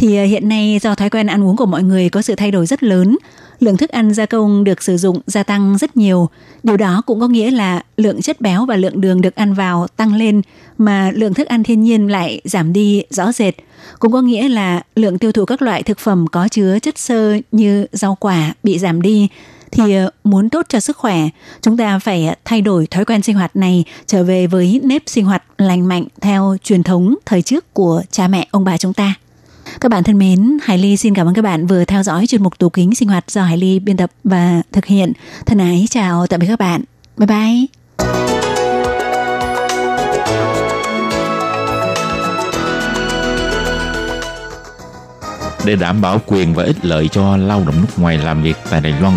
[0.00, 2.50] Thì à, hiện nay do thói quen ăn uống của mọi người có sự thay
[2.50, 3.16] đổi rất lớn,
[3.58, 6.28] lượng thức ăn gia công được sử dụng gia tăng rất nhiều.
[6.62, 9.86] Điều đó cũng có nghĩa là lượng chất béo và lượng đường được ăn vào
[9.96, 10.42] tăng lên
[10.78, 13.54] mà lượng thức ăn thiên nhiên lại giảm đi rõ rệt.
[13.98, 17.36] Cũng có nghĩa là lượng tiêu thụ các loại thực phẩm có chứa chất xơ
[17.52, 19.28] như rau quả bị giảm đi
[19.70, 21.28] thì à, muốn tốt cho sức khỏe,
[21.62, 25.02] chúng ta phải à, thay đổi thói quen sinh hoạt này trở về với nếp
[25.06, 28.92] sinh hoạt lành mạnh theo truyền thống thời trước của cha mẹ ông bà chúng
[28.92, 29.14] ta.
[29.80, 32.42] Các bạn thân mến, Hải Ly xin cảm ơn các bạn vừa theo dõi chuyên
[32.42, 35.12] mục tủ kính sinh hoạt do Hải Ly biên tập và thực hiện.
[35.46, 36.82] Thân ái chào tạm biệt các bạn.
[37.16, 37.66] Bye bye.
[45.64, 48.80] Để đảm bảo quyền và ích lợi cho lao động nước ngoài làm việc tại
[48.80, 49.16] Đài Loan,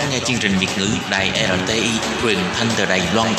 [0.00, 1.90] đón nghe chương trình Việt ngữ Đài RTI
[2.22, 3.32] truyền thanh từ Đài Loan.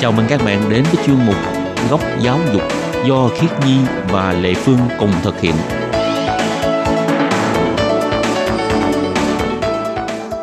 [0.00, 1.36] Chào mừng các bạn đến với chuyên mục
[1.90, 2.62] Góc giáo dục
[3.06, 3.76] do Khiết Nhi
[4.08, 5.54] và Lệ Phương cùng thực hiện.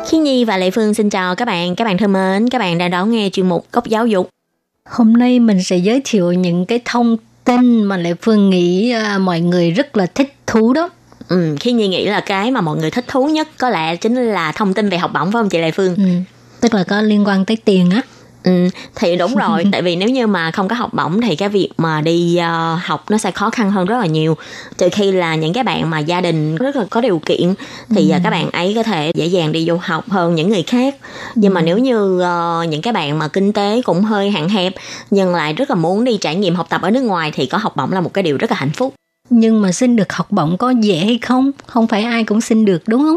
[0.08, 2.78] Khi Nhi và Lệ Phương xin chào các bạn, các bạn thân mến, các bạn
[2.78, 4.28] đang đón nghe chuyên mục Góc Giáo dục.
[4.90, 9.18] Hôm nay mình sẽ giới thiệu những cái thông tin mà Lệ Phương nghĩ à,
[9.18, 10.90] mọi người rất là thích thú đó.
[11.28, 14.14] Ừ, khi Nhi nghĩ là cái mà mọi người thích thú nhất có lẽ chính
[14.14, 15.94] là thông tin về học bổng phải không chị Lệ Phương?
[15.96, 16.02] Ừ.
[16.60, 18.02] Tức là có liên quan tới tiền á.
[18.42, 21.48] Ừ, thì đúng rồi tại vì nếu như mà không có học bổng thì cái
[21.48, 24.36] việc mà đi ờ, học nó sẽ khó khăn hơn rất là nhiều.
[24.78, 27.54] Trừ khi là những cái bạn mà gia đình rất là có điều kiện
[27.90, 30.62] thì ờ, các bạn ấy có thể dễ dàng đi du học hơn những người
[30.62, 30.94] khác.
[31.34, 34.74] Nhưng mà nếu như ờ, những cái bạn mà kinh tế cũng hơi hạn hẹp
[35.10, 37.58] nhưng lại rất là muốn đi trải nghiệm học tập ở nước ngoài thì có
[37.58, 38.94] học bổng là một cái điều rất là hạnh phúc.
[39.30, 41.50] Nhưng mà xin được học bổng có dễ hay không?
[41.66, 43.16] Không phải ai cũng xin được đúng không?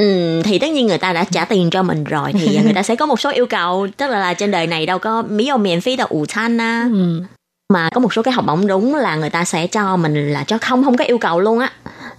[0.00, 2.82] Ừ, thì tất nhiên người ta đã trả tiền cho mình rồi thì người ta
[2.82, 5.44] sẽ có một số yêu cầu tức là, là trên đời này đâu có mỹ
[5.44, 7.22] yêu miễn phí đâu ủ chan á Ừ.
[7.72, 10.44] mà có một số cái học bổng đúng là người ta sẽ cho mình là
[10.44, 11.70] cho không không có yêu cầu luôn á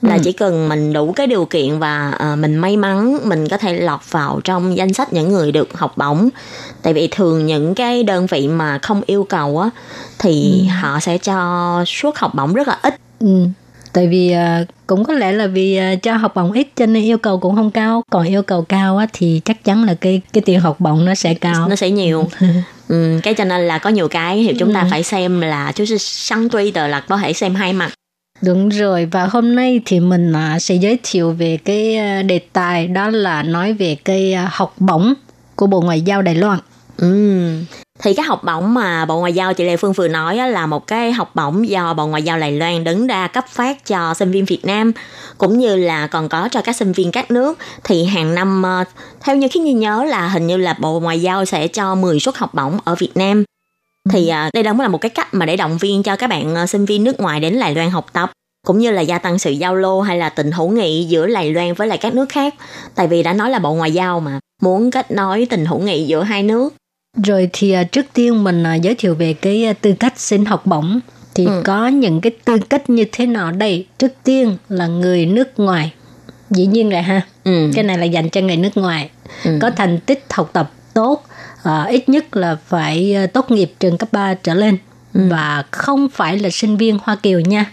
[0.01, 0.21] là Ừ.
[0.23, 3.73] chỉ cần mình đủ cái điều kiện và ờ, mình may mắn mình có thể
[3.73, 6.29] lọt vào trong danh sách những người được học bổng
[6.83, 9.69] tại vì thường những cái đơn vị mà không yêu cầu á
[10.19, 13.45] thì họ sẽ cho suất học bổng rất là ít Ừ.
[13.93, 17.03] Tại vì à, cũng có lẽ là vì à, cho học bổng ít cho nên
[17.03, 18.03] yêu cầu cũng không cao.
[18.11, 21.15] Còn yêu cầu cao á, thì chắc chắn là cái cái tiền học bổng nó
[21.15, 21.67] sẽ cao.
[21.69, 22.27] nó sẽ nhiều
[22.87, 25.85] ừ, cái cho nên là có nhiều cái thì chúng ta phải xem là chú
[25.99, 27.91] săn tuy tờ là có thể xem hai mặt
[28.41, 32.87] Đúng rồi và hôm nay thì mình à, sẽ giới thiệu về cái đề tài
[32.87, 35.13] đó là nói về cái học bổng
[35.55, 36.59] của Bộ Ngoại giao Đài Loan.
[36.97, 37.53] Ừ.
[38.03, 40.87] Thì cái học bổng mà Bộ Ngoại giao chị Lê Phương vừa nói là một
[40.87, 44.31] cái học bổng do Bộ Ngoại giao Đài Loan đứng ra cấp phát cho sinh
[44.31, 44.91] viên Việt Nam
[45.37, 48.83] cũng như là còn có cho các sinh viên các nước thì hàng năm ờ,
[49.19, 52.19] theo như khi như nhớ là hình như là Bộ Ngoại giao sẽ cho 10
[52.19, 53.43] suất học bổng ở Việt Nam.
[54.09, 56.55] Thì à, đây cũng là một cái cách mà để động viên cho các bạn
[56.55, 58.31] ờ, sinh viên nước ngoài đến Đài Loan học tập
[58.67, 61.53] cũng như là gia tăng sự giao lưu hay là tình hữu nghị giữa Đài
[61.53, 62.55] Loan với lại các nước khác.
[62.95, 66.07] Tại vì đã nói là Bộ Ngoại giao mà muốn kết nối tình hữu nghị
[66.07, 66.73] giữa hai nước
[67.17, 70.45] Rồi thì à, trước tiên mình à, giới thiệu về cái à, tư cách xin
[70.45, 70.99] học bổng.
[71.35, 71.61] Thì Ừ.
[71.65, 73.85] có những cái tư cách như thế nào đây?
[73.97, 75.93] Trước tiên là người nước ngoài.
[76.49, 77.21] Dĩ nhiên rồi ha.
[77.43, 77.71] Ừ.
[77.75, 79.09] Cái này là dành cho người nước ngoài.
[79.45, 79.57] Ừ.
[79.61, 81.23] Có thành tích học tập tốt,
[81.63, 84.77] à, ít nhất là phải tốt nghiệp trường cấp 3 trở lên.
[85.13, 85.21] Ừ.
[85.29, 87.65] Và không phải là sinh viên Hoa Kiều nha.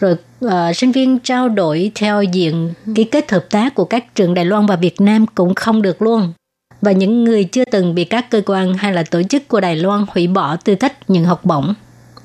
[0.00, 0.16] Rồi
[0.50, 4.44] à, sinh viên trao đổi theo diện ký kết hợp tác của các trường Đài
[4.44, 6.32] Loan và Việt Nam cũng không được luôn.
[6.82, 9.76] Và những người chưa từng bị các cơ quan hay là tổ chức của Đài
[9.76, 11.74] Loan hủy bỏ tư cách nhận học bổng.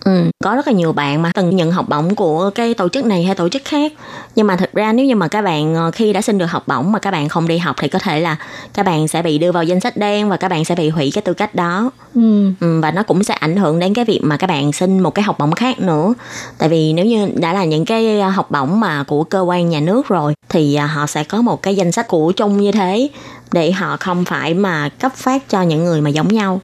[0.05, 3.05] Ừ, có rất là nhiều bạn mà từng nhận học bổng của cái tổ chức
[3.05, 3.93] này hay tổ chức khác.
[4.35, 6.67] Nhưng mà thực ra nếu như mà các bạn ờ, khi đã xin được học
[6.67, 8.35] bổng mà các bạn không đi học thì có thể là
[8.73, 11.11] các bạn sẽ bị đưa vào danh sách đen và các bạn sẽ bị hủy
[11.13, 11.91] cái tư cách đó.
[12.15, 12.51] Ừ.
[12.59, 15.11] ừ, và nó cũng sẽ ảnh hưởng đến cái việc mà các bạn xin một
[15.11, 16.13] cái học bổng khác nữa.
[16.57, 19.79] Tại vì nếu như đã là những cái học bổng mà của cơ quan nhà
[19.79, 23.09] nước rồi thì à, họ sẽ có một cái danh sách của chung như thế
[23.51, 26.59] để họ không phải mà cấp phát cho những người mà giống nhau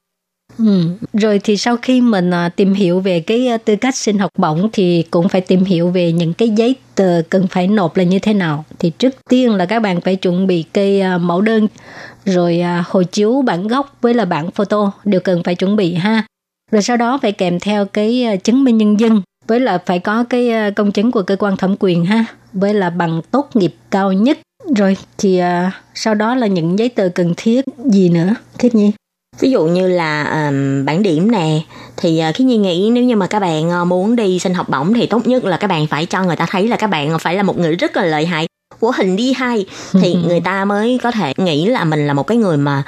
[0.57, 0.83] Ừ.
[1.13, 4.31] Rồi thì sau khi mình à, tìm hiểu về cái à, tư cách xin học
[4.37, 8.03] bổng thì cũng phải tìm hiểu về những cái giấy tờ cần phải nộp là
[8.03, 8.65] như thế nào.
[8.79, 11.67] Thì trước tiên là các bạn phải chuẩn bị cái à, mẫu đơn,
[12.25, 16.23] rồi hộ chiếu bản gốc với là bản photo đều cần phải chuẩn bị ha.
[16.71, 20.23] Rồi sau đó phải kèm theo cái chứng minh nhân dân với là phải có
[20.23, 24.13] cái công chứng của cơ quan thẩm quyền ha, với là bằng tốt nghiệp cao
[24.13, 24.39] nhất.
[24.75, 25.41] Rồi thì
[25.93, 28.91] sau đó là những giấy tờ cần thiết gì nữa, Khiết Nhi?
[29.39, 31.61] Ví dụ như là um, bản điểm nè
[31.97, 34.69] thì uh, khi nhi nghĩ nếu như mà các bạn uh, muốn đi xin học
[34.69, 37.19] bổng thì tốt nhất là các bạn phải cho người ta thấy là các bạn
[37.19, 38.47] phải là một người rất là lợi hại.
[38.79, 39.65] Của hình đi hay
[40.01, 42.83] thì người ta mới có thể nghĩ là mình là một cái người mà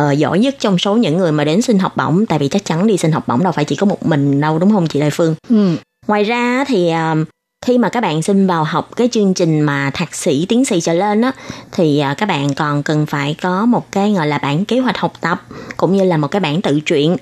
[0.00, 2.26] uh, giỏi nhất trong số những người mà đến xin học bổng.
[2.26, 4.58] Tại vì chắc chắn đi xin học bổng đâu phải chỉ có một mình đâu
[4.58, 5.34] đúng không chị Lê Phương?
[5.48, 5.76] Ừ.
[6.06, 7.24] ngoài ra thì um,
[7.68, 10.80] khi mà các bạn xin vào học cái chương trình mà thạc sĩ tiến sĩ
[10.80, 11.32] trở lên á
[11.72, 14.98] thì à, các bạn còn cần phải có một cái gọi là bản kế hoạch
[14.98, 15.42] học tập
[15.76, 17.16] cũng như là một cái bản tự truyện.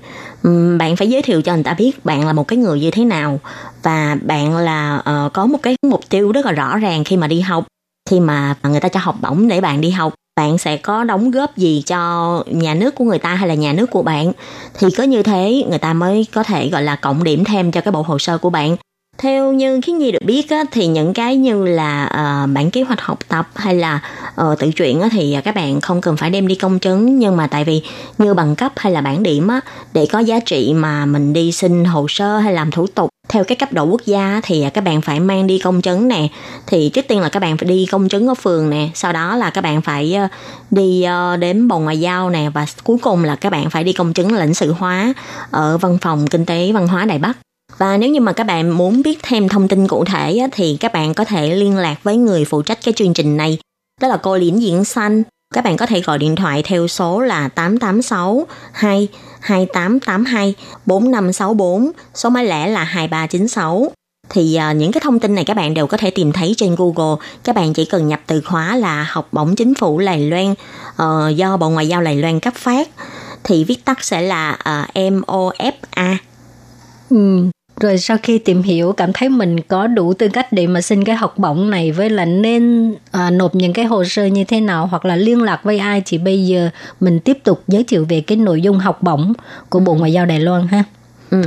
[0.78, 3.05] Bạn phải giới thiệu cho người ta biết bạn là một cái người như thế
[3.05, 3.41] nào
[3.82, 7.26] và bạn là uh, có một cái mục tiêu rất là rõ ràng khi mà
[7.26, 7.64] đi học.
[8.11, 11.30] Khi mà người ta cho học bổng để bạn đi học bạn sẽ có đóng
[11.30, 14.32] góp gì cho nhà nước của người ta hay là nhà nước của bạn?
[14.78, 17.80] Thì có như thế người ta mới có thể gọi là cộng điểm thêm cho
[17.80, 18.76] cái bộ hồ sơ của bạn
[19.18, 22.82] theo như khiến nhi được biết á, thì những cái như là uh, bản kế
[22.82, 24.00] hoạch học tập hay là
[24.40, 27.18] uh, tự truyện á, thì à, các bạn không cần phải đem đi công chứng.
[27.18, 27.82] Nhưng mà tại vì
[28.18, 29.60] như bằng cấp hay là bản điểm á,
[29.92, 33.44] để có giá trị mà mình đi xin hồ sơ hay làm thủ tục theo
[33.44, 36.28] cái cấp độ quốc gia thì à, các bạn phải mang đi công chứng nè.
[36.66, 39.36] Thì trước tiên là các bạn phải đi công chứng ở phường nè sau đó
[39.36, 40.28] là các bạn phải ờ,
[40.70, 41.06] đi
[41.40, 44.32] đến bộ ngoại giao nè và cuối cùng là các bạn phải đi công chứng
[44.32, 45.12] lãnh sự hóa
[45.50, 47.45] ở văn phòng kinh tế văn hóa đài bắc
[47.78, 50.76] và nếu như mà các bạn muốn biết thêm thông tin cụ thể á, thì
[50.80, 53.58] các bạn có thể liên lạc với người phụ trách cái chương trình này.
[54.00, 55.22] Đó là cô Liễn Diễn Xanh.
[55.54, 59.08] Các bạn có thể gọi điện thoại theo số là 886 2
[59.40, 60.54] 2882
[60.86, 63.90] 4564, số máy lẻ là 2396.
[64.28, 66.74] Thì à, những cái thông tin này các bạn đều có thể tìm thấy trên
[66.78, 67.26] Google.
[67.44, 70.54] Các bạn chỉ cần nhập từ khóa là học bổng chính phủ Lài Loan
[70.96, 72.88] ờ, do Bộ Ngoại giao Lài Loan cấp phát.
[73.44, 76.16] Thì viết tắt sẽ là à, MOFA.
[77.11, 77.44] Ừ.
[77.80, 81.04] Rồi sau khi tìm hiểu cảm thấy mình có đủ tư cách để mà xin
[81.04, 84.61] cái học bổng này với là nên à, nộp những cái hồ sơ như thế
[84.61, 88.07] nào hoặc là liên lạc với ai thì bây giờ mình tiếp tục giới thiệu
[88.09, 89.32] về cái nội dung học bổng
[89.68, 90.84] của Bộ Ngoại giao Đài Loan ha.
[91.30, 91.42] Ừ.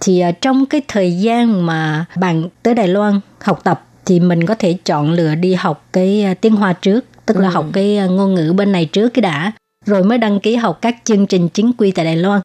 [0.00, 4.46] Thì à, trong cái thời gian mà bạn tới Đài Loan học tập thì mình
[4.46, 7.52] có thể chọn lựa đi học cái à, tiếng Hoa trước, tức là Ừ.
[7.52, 9.52] học cái à, ngôn ngữ bên này trước cái đã,
[9.86, 12.40] rồi mới đăng ký học các chương trình chính quy tại Đài Loan.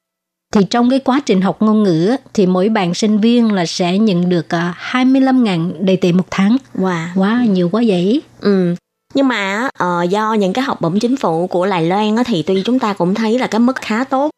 [0.58, 3.97] Thì trong cái quá trình học ngôn ngữ thì mỗi bạn sinh viên là sẽ
[3.97, 6.58] nhận được à, 25.000 đầy tệ một tháng.
[6.76, 7.08] Wow.
[7.16, 8.22] Wow, nhiều quá vậy.
[8.41, 8.76] Ừ.
[9.14, 12.43] Nhưng mà ờ, do những cái học bổng chính phủ của Đài Loan á, thì
[12.43, 14.30] tuy chúng ta cũng thấy là cái mức khá tốt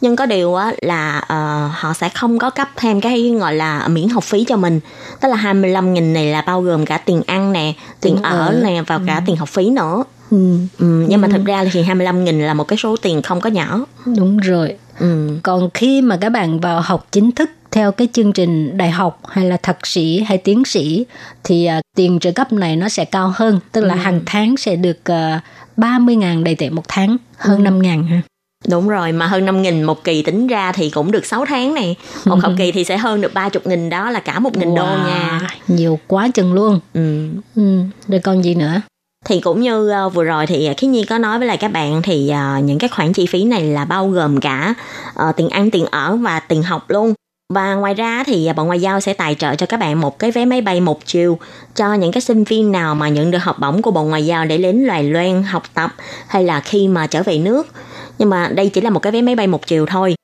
[0.00, 3.88] nhưng có điều á, là ờ, họ sẽ không có cấp thêm cái gọi là
[3.88, 4.80] miễn học phí cho mình
[5.20, 8.46] tức là 25 nghìn này là bao gồm cả tiền ăn nè tiền, Tiền ở
[8.46, 8.60] ở.
[8.64, 12.24] nè và cả tiền học phí nữa Ừ, ừ, nhưng mà thực ra thì 25
[12.24, 13.84] nghìn là một cái số tiền không có nhỏ
[14.16, 14.76] đúng rồi.
[14.98, 15.38] Ừ.
[15.42, 19.20] Còn khi mà các bạn vào học chính thức theo cái chương trình đại học
[19.28, 21.06] hay là thạc sĩ hay tiến sĩ
[21.44, 24.76] thì à, tiền trợ cấp này nó sẽ cao hơn, tức là hàng tháng sẽ
[24.76, 25.42] được uh,
[25.76, 28.22] 30.000 đầy tệ một tháng, hơn 5.000 ha.
[28.68, 31.74] Đúng rồi, mà hơn 5 nghìn một kỳ tính ra thì cũng được 6 tháng
[31.74, 31.96] này.
[32.24, 34.82] Một học kỳ thì sẽ hơn được 30 nghìn đó là cả 1 nghìn đô
[34.82, 35.40] Wow, nha.
[35.68, 36.80] Nhiều quá chừng luôn.
[36.94, 37.28] Ừ.
[37.56, 38.80] Ừ, rồi còn gì nữa?
[39.28, 41.68] Thì cũng như ờ, vừa rồi thì ờ, Khí Nhi có nói với lại các
[41.68, 44.74] bạn thì ờ, những cái khoản chi phí này là bao gồm cả
[45.36, 47.14] tiền ăn, tiền ở và tiền học luôn.
[47.54, 50.30] Và ngoài ra thì Bộ Ngoại giao sẽ tài trợ cho các bạn một cái
[50.30, 51.38] vé máy bay một chiều
[51.74, 54.44] cho những cái sinh viên nào mà nhận được học bổng của Bộ Ngoại giao
[54.44, 55.90] để đến Đài Loan học tập
[56.28, 57.66] hay là khi mà trở về nước.
[58.18, 60.14] Nhưng mà đây chỉ là một cái vé máy bay một chiều thôi.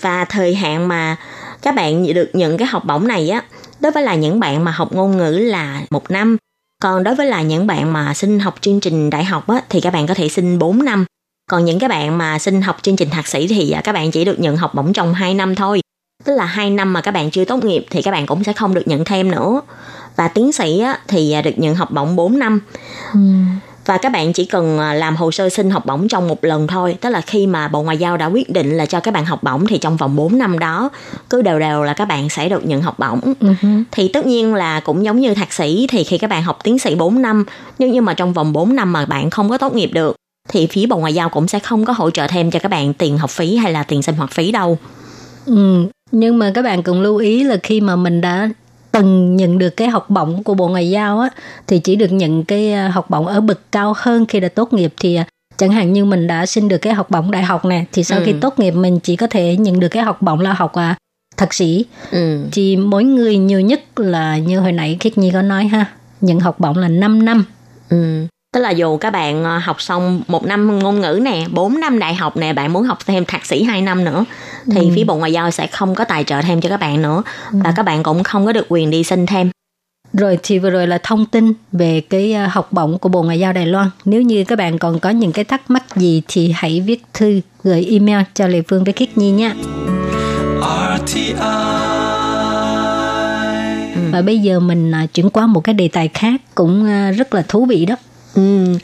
[0.00, 1.16] Và thời hạn mà
[1.62, 3.42] các bạn được nhận cái học bổng này á,
[3.80, 6.36] đối với là những bạn mà học ngôn ngữ là một năm
[6.84, 9.80] còn đối với là những bạn mà xin học chương trình đại học á, thì
[9.80, 11.04] các bạn có thể xin 4 năm.
[11.50, 14.10] Còn những các bạn mà xin học chương trình thạc sĩ thì à, các bạn
[14.10, 15.80] chỉ được nhận học bổng trong 2 năm thôi.
[16.24, 18.52] Tức là 2 năm mà các bạn chưa tốt nghiệp thì các bạn cũng sẽ
[18.52, 19.60] không được nhận thêm nữa.
[20.16, 22.60] Và tiến sĩ á, thì à, được nhận học bổng 4 năm.
[23.12, 23.20] Ừ.
[23.86, 26.66] Và các bạn chỉ cần à, làm hồ sơ xin học bổng trong một lần
[26.66, 26.96] thôi.
[27.00, 29.42] Tức là khi mà Bộ Ngoại giao đã quyết định là cho các bạn học
[29.42, 30.90] bổng thì trong vòng 4 năm đó
[31.30, 33.20] cứ đều đều là các bạn sẽ được nhận học bổng
[33.90, 36.78] thì tất nhiên là cũng giống như thạc sĩ thì khi các bạn học tiến
[36.78, 37.44] sĩ 4 năm
[37.78, 40.16] nếu như mà trong vòng 4 năm mà bạn không có tốt nghiệp được
[40.48, 42.94] thì phía Bộ Ngoại giao cũng sẽ không có hỗ trợ thêm cho các bạn
[42.94, 44.78] tiền học phí hay là tiền sinh hoạt phí đâu.
[45.46, 48.48] Ừ, nhưng mà các bạn cần lưu ý là khi mà mình đã
[48.94, 51.28] từng nhận được cái học bổng của Bộ Ngoại giao á
[51.66, 54.72] thì chỉ được nhận cái à, học bổng ở bậc cao hơn khi đã tốt
[54.72, 55.24] nghiệp thì à,
[55.56, 58.18] chẳng hạn như mình đã xin được cái học bổng đại học nè thì sau
[58.18, 58.22] Ừ.
[58.26, 60.96] khi tốt nghiệp mình chỉ có thể nhận được cái học bổng là học à,
[61.36, 62.44] thạc sĩ Ừ.
[62.52, 65.86] thì mỗi người nhiều nhất là như hồi nãy Khiết Nhi có nói ha
[66.20, 67.44] nhận học bổng là 5 năm
[67.88, 68.26] Ừ.
[68.54, 71.98] Tức là dù các bạn ờ, học xong một năm ngôn ngữ nè, 4 năm
[71.98, 74.24] đại học nè, bạn muốn học thêm thạc sĩ 2 năm nữa
[74.70, 77.22] thì phía Bộ Ngoại giao sẽ không có tài trợ thêm cho các bạn nữa
[77.50, 79.50] và các bạn cũng không có được quyền đi xin thêm.
[80.12, 83.38] Rồi thì vừa rồi là thông tin về cái à, học bổng của Bộ Ngoại
[83.38, 83.90] giao Đài Loan.
[84.04, 87.40] Nếu như các bạn còn có những cái thắc mắc gì thì hãy viết thư
[87.64, 89.54] gửi email cho Lê Phương với Khiết Nhi nha.
[91.04, 91.34] RTI.
[94.12, 96.86] Và bây giờ mình à, chuyển qua một cái đề tài khác cũng
[97.16, 97.96] rất là thú vị đó.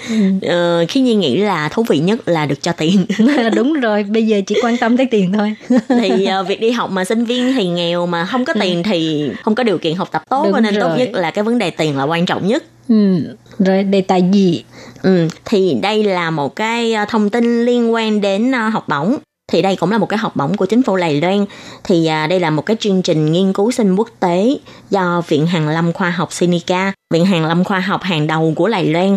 [0.09, 0.49] Ừ.
[0.49, 3.07] Ờ, khi Nhi nghĩ là thú vị nhất là được cho tiền.
[3.55, 5.55] Đúng rồi, bây giờ chỉ quan tâm tới tiền thôi.
[5.89, 9.29] thì ờ, việc đi học mà sinh viên thì nghèo mà không có tiền thì
[9.43, 10.99] không có điều kiện học tập tốt Đúng nên tốt rồi.
[10.99, 12.65] nhất là cái vấn đề tiền là quan trọng nhất.
[12.89, 13.17] ừ.
[13.59, 14.65] Rồi đề tài gì?
[15.03, 19.17] Ừ, thì đây là một cái ờ, thông tin liên quan đến ờ, học bổng.
[19.53, 21.45] Thì đây cũng là một cái học bổng của chính phủ Đài Loan.
[21.85, 24.57] Thì à, đây là một cái chương trình nghiên cứu sinh quốc tế
[24.91, 28.69] do Viện Hàn Lâm Khoa học Sinica, Viện Hàn Lâm Khoa học hàng đầu của
[28.69, 29.17] Đài Loan.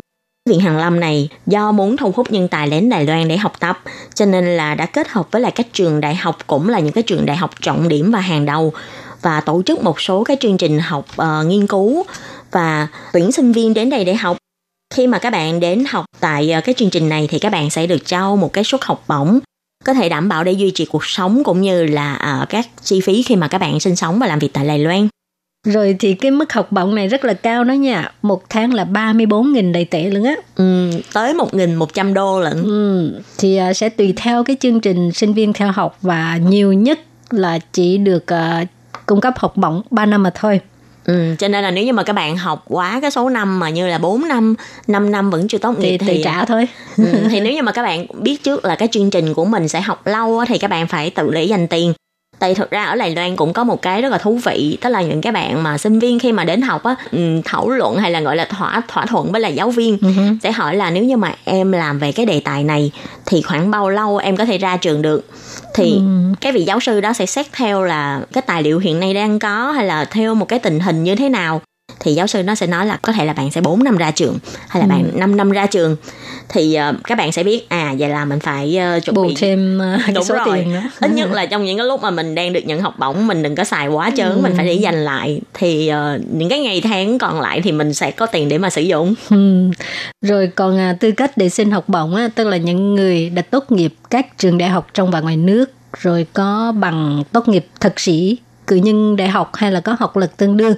[0.49, 3.59] Viện Hàn Lâm này do muốn thu hút nhân tài đến Đài Loan để học
[3.59, 3.79] tập,
[4.13, 6.93] cho nên là đã kết hợp với lại các trường đại học cũng là những
[6.93, 8.73] cái trường đại học trọng điểm và hàng đầu
[9.21, 12.05] và tổ chức một số cái chương trình học uh, nghiên cứu
[12.51, 14.37] và tuyển sinh viên đến đây để học
[14.93, 17.69] khi mà các bạn đến học tại uh, cái chương trình này thì các bạn
[17.69, 19.39] sẽ được trao một cái suất học bổng
[19.85, 23.01] có thể đảm bảo để duy trì cuộc sống cũng như là uh, các chi
[23.01, 25.07] phí khi mà các bạn sinh sống và làm việc tại Đài Loan.
[25.63, 28.11] Rồi thì cái mức học bổng này rất là cao đó nha.
[28.21, 30.35] Một tháng là 34.000 đầy tệ luôn á.
[30.55, 32.63] Ừ, tới 1.100 đô lận.
[32.63, 33.11] Ừ.
[33.37, 36.99] Thì à, sẽ tùy theo cái chương trình sinh viên theo học và nhiều nhất
[37.31, 38.65] là chỉ được à,
[39.05, 40.59] cung cấp học bổng 3 năm mà thôi.
[41.05, 43.69] Ừ, cho nên là nếu như mà các bạn học quá cái số năm mà
[43.69, 44.55] như là 4 năm,
[44.87, 46.67] 5 năm vẫn chưa tốt Thì, nghiệp thì trả thôi.
[46.97, 49.67] ừ, thì nếu như mà các bạn biết trước là cái chương trình của mình
[49.67, 51.93] sẽ học lâu thì các bạn phải tự để dành tiền.
[52.43, 54.89] Tại thực ra ở Đài Loan cũng có một cái rất là thú vị, tức
[54.89, 57.97] là những cái bạn mà sinh viên khi mà đến học á, ừ, thảo luận
[57.97, 59.97] hay là gọi là thỏa thỏa thuận với lại giáo viên
[60.43, 62.91] sẽ hỏi là nếu như mà em làm về cái đề tài này
[63.25, 65.25] thì khoảng bao lâu em có thể ra trường được?
[65.75, 65.99] Thì
[66.41, 69.39] cái vị giáo sư đó sẽ xét theo là cái tài liệu hiện nay đang
[69.39, 71.61] có hay là theo một cái tình hình như thế nào
[71.99, 74.11] thì giáo sư nó sẽ nói là có thể là bạn sẽ 4 năm ra
[74.11, 74.37] trường
[74.69, 75.95] hay là bạn 5 năm ra trường.
[76.49, 79.33] Thì ờ, các bạn sẽ biết à vậy là mình phải ờ, chuẩn Bù bị
[79.37, 80.45] thêm cái Đúng số rồi.
[80.45, 83.27] tiền ít nhất là trong những cái lúc mà mình đang được nhận học bổng
[83.27, 85.41] mình đừng có xài quá trớn mình phải để dành lại.
[85.53, 88.69] Thì ờ, những cái ngày tháng còn lại thì mình sẽ có tiền để mà
[88.69, 89.15] sử dụng.
[89.29, 89.69] Ừ.
[90.21, 93.41] Rồi còn à, tư cách để xin học bổng á, tức là những người đã
[93.41, 97.65] tốt nghiệp các trường đại học trong và ngoài nước rồi có bằng tốt nghiệp
[97.79, 98.37] thạc sĩ
[98.67, 100.75] cử nhân đại học hay là có học lực tương đương.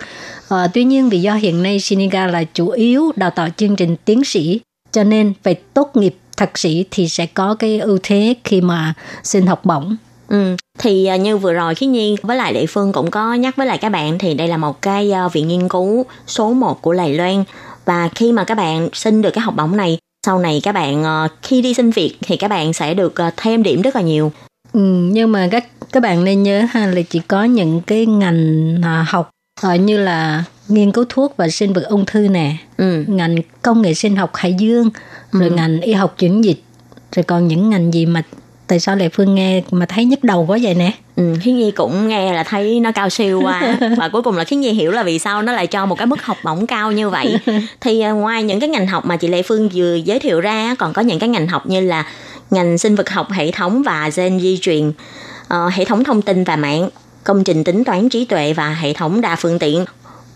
[0.49, 3.95] À, tuy nhiên vì do hiện nay Senegal là chủ yếu đào tạo chương trình
[4.05, 4.59] tiến sĩ
[4.91, 8.93] cho nên phải tốt nghiệp thạc sĩ thì sẽ có cái ưu thế khi mà
[9.23, 9.95] xin học bổng.
[10.27, 10.55] Ừ.
[10.77, 13.67] Thì à, như vừa rồi Khí Nhi với lại địa phương cũng có nhắc với
[13.67, 16.91] lại các bạn thì đây là một cái à, viện nghiên cứu số 1 của
[16.91, 17.43] Lài Loan
[17.85, 21.03] và khi mà các bạn xin được cái học bổng này sau này các bạn
[21.03, 24.01] ờ, khi đi xin việc thì các bạn sẽ được ờ, thêm điểm rất là
[24.01, 24.31] nhiều.
[24.75, 28.75] Ừ, nhưng mà các các bạn nên nhớ ha là chỉ có những cái ngành
[28.83, 29.29] à, học
[29.61, 33.03] ờ, như là nghiên cứu thuốc và sinh vật ung thư nè, Ừ.
[33.07, 34.89] ngành công nghệ sinh học hải dương,
[35.31, 36.63] rồi ngành y học chuyển dịch,
[37.15, 38.21] rồi còn những ngành gì mà
[38.67, 40.91] tại sao lại phương nghe mà thấy nhức đầu quá vậy nè?
[41.15, 44.43] Ừ, Khiến Nhi cũng nghe là thấy nó cao siêu quá và cuối cùng là
[44.43, 46.91] Khiến Nhi hiểu là vì sao nó lại cho một cái mức học bổng cao
[46.91, 47.37] như vậy.
[47.81, 50.75] Thì à, ngoài những cái ngành học mà chị Lệ Phương vừa giới thiệu ra
[50.79, 52.05] còn có những cái ngành học như là
[52.51, 54.91] ngành sinh vật học hệ thống và gen di truyền,
[55.47, 56.89] ờ, hệ thống thông tin và mạng,
[57.23, 59.85] công trình tính toán trí tuệ và hệ thống đa phương tiện.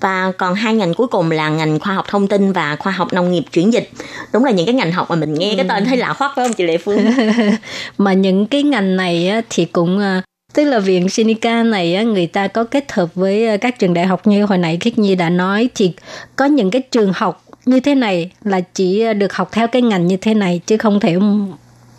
[0.01, 3.13] Và còn hai ngành cuối cùng là ngành khoa học thông tin và khoa học
[3.13, 3.89] nông nghiệp chuyển dịch.
[4.33, 6.45] Đúng là những cái ngành học mà mình nghe cái tên thấy lạ khoác phải
[6.45, 7.05] không chị Lệ Phương?
[7.97, 10.21] mà những cái ngành này thì cũng ờ,
[10.53, 14.05] tức là viện Sinica này người ta có kết hợp với ờ, các trường đại
[14.05, 15.93] học như hồi nãy Khiết Nhi đã nói, thì
[16.35, 19.81] có những cái trường học như thế này là chỉ ờ, được học theo cái
[19.81, 21.13] ngành như thế này, chứ không thể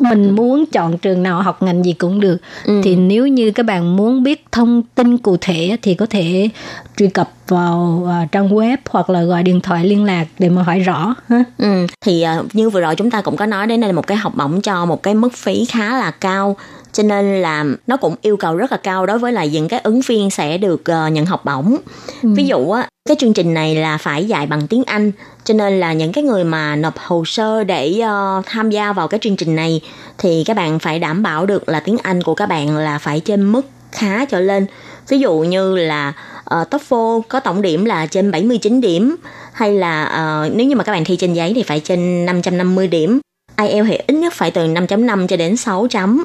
[0.01, 2.81] mình muốn chọn trường nào học ngành gì cũng được Ừ.
[2.85, 6.49] thì nếu như các bạn muốn biết thông tin cụ thể thì có thể
[6.97, 10.63] truy cập vào à, trang web hoặc là gọi điện thoại liên lạc để mà
[10.63, 11.45] hỏi rõ ha.
[11.59, 14.07] Ừ, thì ờ, như vừa rồi chúng ta cũng có nói đến đây là một
[14.07, 16.57] cái học bổng cho một cái mức phí khá là cao
[16.93, 19.81] cho nên là nó cũng yêu cầu rất là cao đối với lại những cái
[19.81, 21.77] ứng viên sẽ được ờ, nhận học bổng.
[22.23, 25.13] Ví dụ á cái chương trình này là phải dạy bằng tiếng Anh
[25.45, 29.09] cho nên là những cái người mà nộp hồ sơ để ờ, tham gia vào
[29.09, 29.81] cái chương trình này
[30.19, 33.21] thì các bạn phải đảm bảo được là tiếng Anh của các bạn là phải
[33.21, 34.67] trên mức khá trở lên.
[35.09, 36.13] Ví dụ như là
[36.55, 39.17] uh, TOEFL có tổng điểm là trên 79 điểm
[39.53, 42.89] hay là ờ, nếu như mà các bạn thi trên giấy thì phải trên 550
[42.89, 43.21] điểm
[43.67, 46.25] IELTS thì ít nhất phải từ 5.5 cho đến 6 chấm.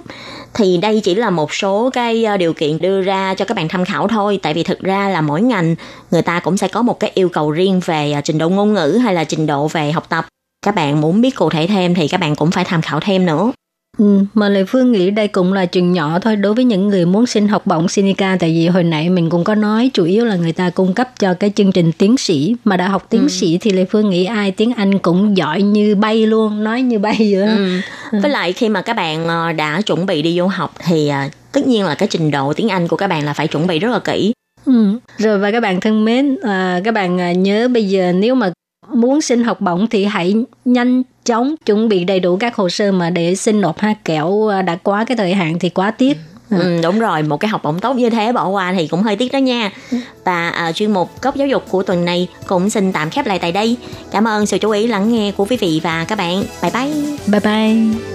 [0.53, 3.67] Thì đây chỉ là một số cái ờ, điều kiện đưa ra cho các bạn
[3.67, 4.39] tham khảo thôi.
[4.41, 5.75] Tại vì thực ra là mỗi ngành,
[6.11, 8.73] người ta cũng sẽ có một cái yêu cầu riêng về ờ, trình độ ngôn
[8.73, 10.25] ngữ hay là trình độ về học tập.
[10.65, 13.25] Các bạn muốn biết cụ thể thêm thì các bạn cũng phải tham khảo thêm
[13.25, 13.51] nữa.
[13.97, 17.05] Ừ, mà Lê Phương nghĩ đây cũng là trường nhỏ thôi đối với những người
[17.05, 20.25] muốn xin học bổng Sinica tại vì hồi nãy mình cũng có nói chủ yếu
[20.25, 23.29] là người ta cung cấp cho cái chương trình tiến sĩ mà đã học tiến
[23.29, 26.99] sĩ thì Lê Phương nghĩ ai tiếng Anh cũng giỏi như bay luôn nói như
[26.99, 27.53] bay vậy đó.
[28.11, 28.19] Ừ.
[28.21, 31.19] Với lại khi mà các bạn ờ, đã chuẩn bị đi du học thì ờ,
[31.51, 33.79] tất nhiên là cái trình độ tiếng Anh của các bạn là phải chuẩn bị
[33.79, 34.33] rất là kỹ.
[34.65, 34.99] Ừ.
[35.17, 38.51] Rồi và các bạn thân mến, à, các bạn nhớ bây giờ nếu mà
[38.93, 40.33] muốn xin học bổng thì hãy
[40.65, 44.47] nhanh chóng chuẩn bị đầy đủ các hồ sơ mà để xin nộp ha kẻo
[44.47, 46.17] à, đã quá cái thời hạn thì quá tiếc.
[46.49, 49.15] Ừ, đúng rồi, một cái học bổng tốt như thế bỏ qua thì cũng hơi
[49.15, 49.71] tiếc đó nha.
[50.23, 53.39] Và à, chuyên mục góc giáo dục của tuần này cũng xin tạm khép lại
[53.39, 53.77] tại đây.
[54.11, 56.43] Cảm ơn sự chú ý lắng nghe của quý vị và các bạn.
[56.61, 57.17] Bye bye.
[57.27, 58.14] Bye bye.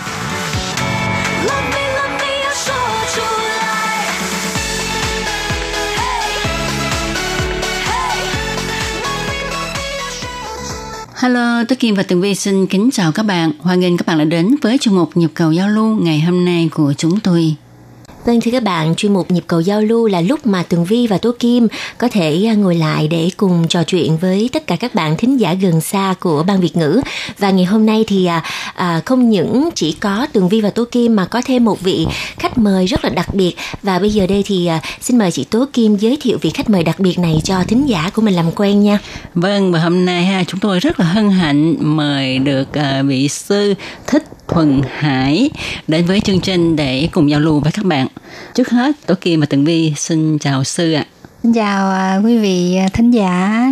[11.21, 13.51] Hello, tôi Kim và Tường Vi xin kính chào các bạn.
[13.59, 16.45] Hoan nghênh các bạn đã đến với chuyên mục Nhịp cầu giao lưu ngày hôm
[16.45, 17.55] nay của chúng tôi.
[18.25, 21.07] Vâng thưa các bạn, chuyên mục nhịp cầu giao lưu là lúc mà Tường Vi
[21.07, 21.67] và Tố Kim
[21.97, 25.39] có thể à, ngồi lại để cùng trò chuyện với tất cả các bạn thính
[25.39, 27.01] giả gần xa của Ban Việt ngữ.
[27.37, 28.43] Và ngày hôm nay thì à,
[28.75, 32.07] à, không những chỉ có Tường Vi và Tố Kim mà có thêm một vị
[32.37, 33.55] khách mời rất là đặc biệt.
[33.83, 36.69] Và bây giờ đây thì à, xin mời chị Tố Kim giới thiệu vị khách
[36.69, 38.99] mời đặc biệt này cho thính giả của mình làm quen nha.
[39.35, 43.27] Vâng, và hôm nay ha chúng tôi rất là hân hạnh mời được à, vị
[43.27, 43.73] sư
[44.07, 45.49] Thích Thuần Hải
[45.87, 48.07] đến với chương trình để cùng giao lưu với các bạn.
[48.55, 51.05] Trước hết, Tổ Kim và Tường Vi xin chào sư ạ.
[51.43, 53.65] Xin chào à, quý vị à, thính giả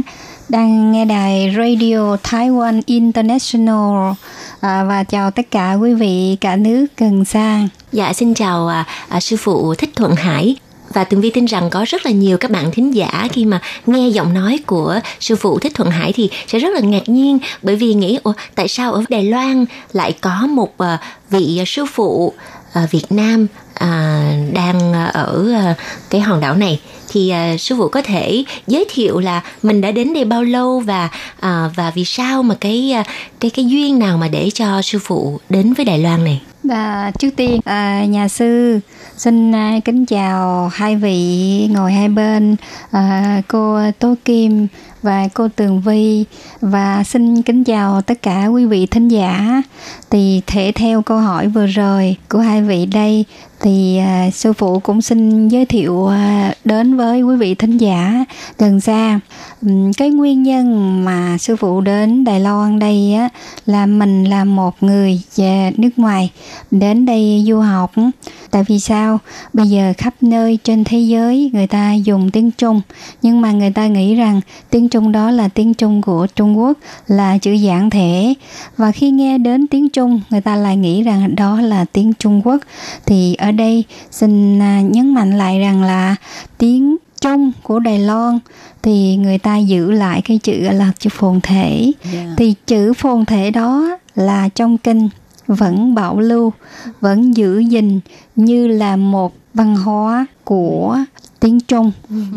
[0.49, 4.13] đang nghe đài Radio Taiwan International
[4.59, 7.67] à, và chào tất cả quý vị cả nước gần xa.
[7.91, 10.55] Dạ xin chào à, à, sư phụ Thích Thuận Hải
[10.93, 13.61] và Tường Vi tin rằng có rất là nhiều các bạn thính giả khi mà
[13.85, 17.39] nghe giọng nói của sư phụ Thích Thuận Hải thì sẽ rất là ngạc nhiên.
[17.61, 20.97] Bởi vì nghĩ Ủa, tại sao ở Đài Loan lại có một ờ,
[21.29, 22.33] vị sư phụ
[22.73, 23.87] ờ, Việt Nam ờ,
[24.53, 25.53] đang ở
[26.09, 26.79] cái hòn đảo này?
[27.11, 30.79] Thì uh, sư phụ có thể giới thiệu là mình đã đến đây bao lâu
[30.79, 33.05] và uh, và vì sao mà cái uh,
[33.39, 36.41] cái cái duyên nào mà để cho sư phụ đến với Đài Loan này?
[36.69, 38.79] Và trước tiên à, nhà sư
[39.17, 42.55] xin à, kính chào hai vị ngồi hai bên.
[42.91, 44.67] À, cô Tố Kim
[45.01, 46.25] và cô Tường Vi.
[46.61, 49.61] Và xin kính chào tất cả quý vị thính giả.
[50.09, 53.25] Thì thể theo câu hỏi vừa rồi của hai vị đây
[53.61, 56.11] thì uh, sư phụ cũng xin giới thiệu uh,
[56.65, 58.25] đến với quý vị thính giả.
[58.57, 59.19] Gần xa.
[59.61, 63.29] Um, cái nguyên nhân mà sư phụ đến Đài Loan đây á
[63.65, 66.31] là mình là một người về nước ngoài
[66.71, 67.91] đến đây du học.
[68.51, 69.19] Tại vì sao?
[69.53, 72.81] Bây giờ khắp nơi trên thế giới người ta dùng tiếng Trung
[73.21, 76.77] nhưng mà người ta nghĩ rằng tiếng Trung đó là tiếng Trung của Trung Quốc
[77.07, 78.33] là chữ giản thể.
[78.77, 82.41] Và khi nghe đến tiếng Trung người ta lại nghĩ rằng đó là tiếng Trung
[82.45, 82.57] Quốc.
[83.05, 86.15] Thì ở đây xin à, nhấn mạnh lại rằng là
[86.57, 88.39] tiếng Trung của Đài Loan
[88.81, 91.91] thì người ta giữ lại cái chữ là chữ phồn thể.
[92.37, 95.09] Thì chữ phồn thể đó là trong kinh
[95.47, 96.53] vẫn bảo lưu
[97.01, 97.99] vẫn giữ gìn
[98.35, 100.97] như là một văn hóa của
[101.39, 101.91] tiếng Trung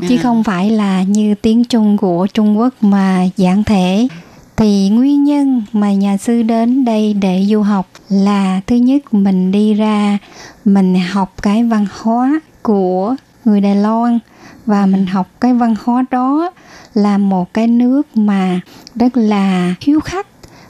[0.08, 4.08] chứ không phải là như tiếng Trung của Trung Quốc mà giản thể.
[4.56, 9.52] Thì nguyên nhân mà nhà sư đến đây để du học là thứ nhất mình
[9.52, 10.18] đi ra
[10.64, 14.18] mình học cái văn hóa của người Đài Loan.
[14.66, 16.50] Và mình học cái văn hóa đó
[16.94, 18.60] là một cái nước mà
[18.94, 20.26] rất là hiếu khách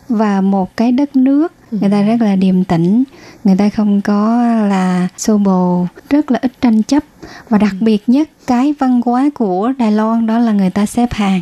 [0.08, 3.04] và một cái đất nước người ta rất là điềm tĩnh
[3.44, 7.04] người ta không có là xô bồ rất là ít tranh chấp.
[7.48, 11.12] Và đặc biệt nhất cái văn hóa của Đài Loan đó là người ta xếp
[11.12, 11.40] hàng.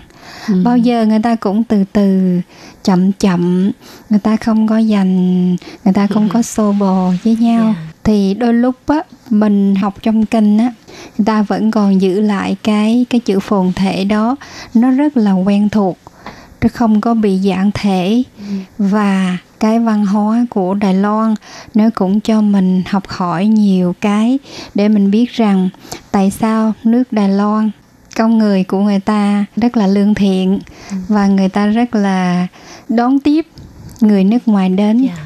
[0.64, 2.40] Bao giờ người ta cũng từ từ
[2.84, 3.70] chậm chậm
[4.10, 5.48] người ta không có dành
[5.84, 7.74] người ta không có xô bồ với nhau.
[8.04, 10.72] Thì đôi lúc á mình học trong kinh á
[11.18, 14.36] người ta vẫn còn giữ lại cái cái chữ phồn thể đó.
[14.74, 15.98] Nó rất là quen thuộc
[16.60, 18.22] nó không có bị giản thể.
[18.78, 21.34] Và cái văn hóa của Đài Loan
[21.74, 24.38] nó cũng cho mình học hỏi nhiều cái
[24.74, 25.68] để mình biết rằng
[26.10, 27.70] tại sao nước Đài Loan
[28.16, 30.58] con người của người ta rất là lương thiện
[31.08, 32.46] và người ta rất là
[32.88, 33.46] đón tiếp
[34.00, 35.16] người nước ngoài đến Dạ.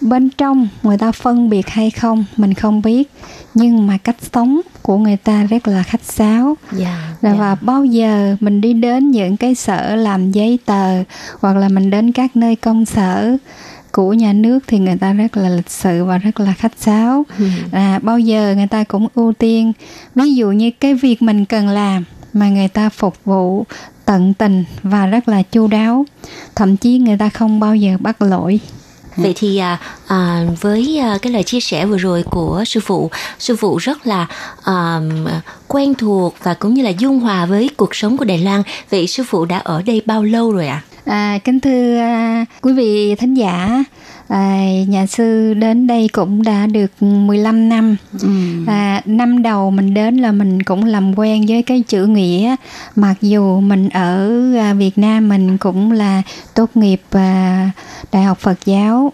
[0.00, 3.10] bên trong người ta phân biệt hay không mình không biết
[3.54, 7.08] nhưng mà cách sống của người ta rất là khách sáo Dạ.
[7.22, 7.38] rồi dạ.
[7.38, 11.02] và bao giờ mình đi đến những cái sở làm giấy tờ
[11.40, 13.36] hoặc là mình đến các nơi công sở
[13.92, 17.26] của nhà nước thì người ta rất là lịch sự và rất là khách sáo
[17.72, 19.72] à, bao giờ người ta cũng ưu tiên
[20.14, 23.64] ví dụ như cái việc mình cần làm mà người ta phục vụ
[24.04, 26.04] tận tình và rất là chu đáo
[26.54, 28.60] thậm chí người ta không bao giờ bắt lỗi
[29.18, 33.10] Vậy thì à, à, với à, cái lời chia sẻ vừa rồi của sư phụ,
[33.38, 34.26] sư phụ rất là
[34.64, 35.00] à,
[35.68, 38.62] quen thuộc và cũng như là dung hòa với cuộc sống của Đài Loan.
[38.90, 40.82] Vậy sư phụ đã ở đây bao lâu rồi ạ?
[40.84, 40.87] À,
[41.44, 43.84] kính thưa à, quý vị thính giả,
[44.28, 47.96] à, nhà sư đến đây cũng đã được 15 năm.
[48.66, 52.56] À, năm đầu mình đến là mình cũng làm quen với cái chữ nghĩa,
[52.96, 56.22] mặc dù mình ở à, Việt Nam mình cũng là
[56.54, 57.70] tốt nghiệp à,
[58.12, 59.12] Đại học Phật giáo,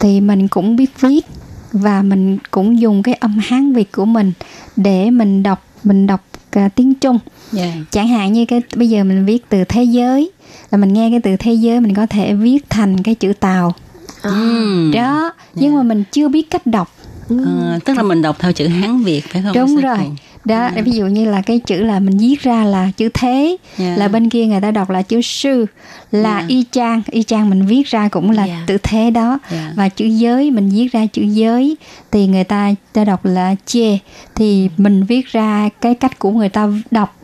[0.00, 1.26] thì mình cũng biết viết
[1.72, 4.32] và mình cũng dùng cái âm Hán Việt của mình
[4.76, 6.20] để mình đọc mình đọc
[6.60, 7.18] à, tiếng Trung
[7.52, 7.72] Dạ.
[7.90, 10.30] chẳng hạn như cái bây giờ mình viết từ thế giới
[10.70, 13.74] là mình nghe cái từ thế giới mình có thể viết thành cái chữ tàu
[14.22, 14.90] Ừm.
[14.94, 16.92] đó nhưng mà mình chưa biết cách đọc
[17.28, 19.52] Ờ, tức là mình đọc theo chữ Hán Việt phải không?
[19.54, 20.10] đúng rồi phụ?
[20.46, 23.96] Đó ví dụ như là cái chữ là mình viết ra là chữ thế Dạ.
[23.96, 25.66] là bên kia người ta đọc là chữ sư
[26.12, 26.46] là Dạ.
[26.48, 28.62] y chang y chang mình viết ra cũng là Dạ.
[28.66, 29.72] tự thế đó Dạ.
[29.76, 31.76] và chữ giới mình viết ra chữ giới
[32.12, 33.98] thì người ta ta đọc là chê
[34.34, 37.15] thì mình viết ra cái cách của người ta đọc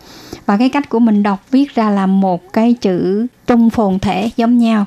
[0.47, 4.30] và cái cách của mình đọc viết ra là một cái chữ trung phồn thể
[4.36, 4.84] giống nhau.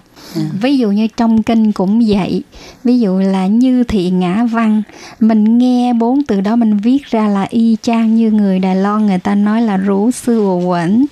[0.62, 2.44] Ví dụ như trong kinh cũng vậy.
[2.84, 4.84] Ví dụ là như thị ngã văn.
[5.20, 9.06] Mình nghe bốn từ đó mình viết ra là y chang như người đài loan
[9.06, 11.06] người ta nói là rủ sư ồ quẩn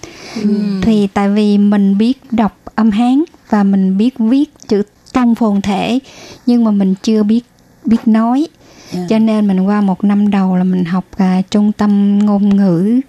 [0.81, 4.83] thì tại vì mình biết đọc âm hán và mình biết viết chữ
[5.13, 5.99] trung phồn thể
[6.45, 7.45] nhưng mà mình chưa biết
[7.85, 8.47] biết nói
[8.91, 8.99] Dạ.
[9.09, 12.99] cho nên mình qua một năm đầu là mình học à, trung tâm ngôn ngữ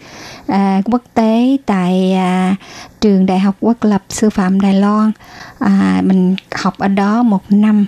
[0.46, 2.56] à, quốc tế tại à,
[3.00, 5.12] trường đại học quốc lập sư phạm đài loan.
[5.58, 7.86] À, mình học ở đó một năm.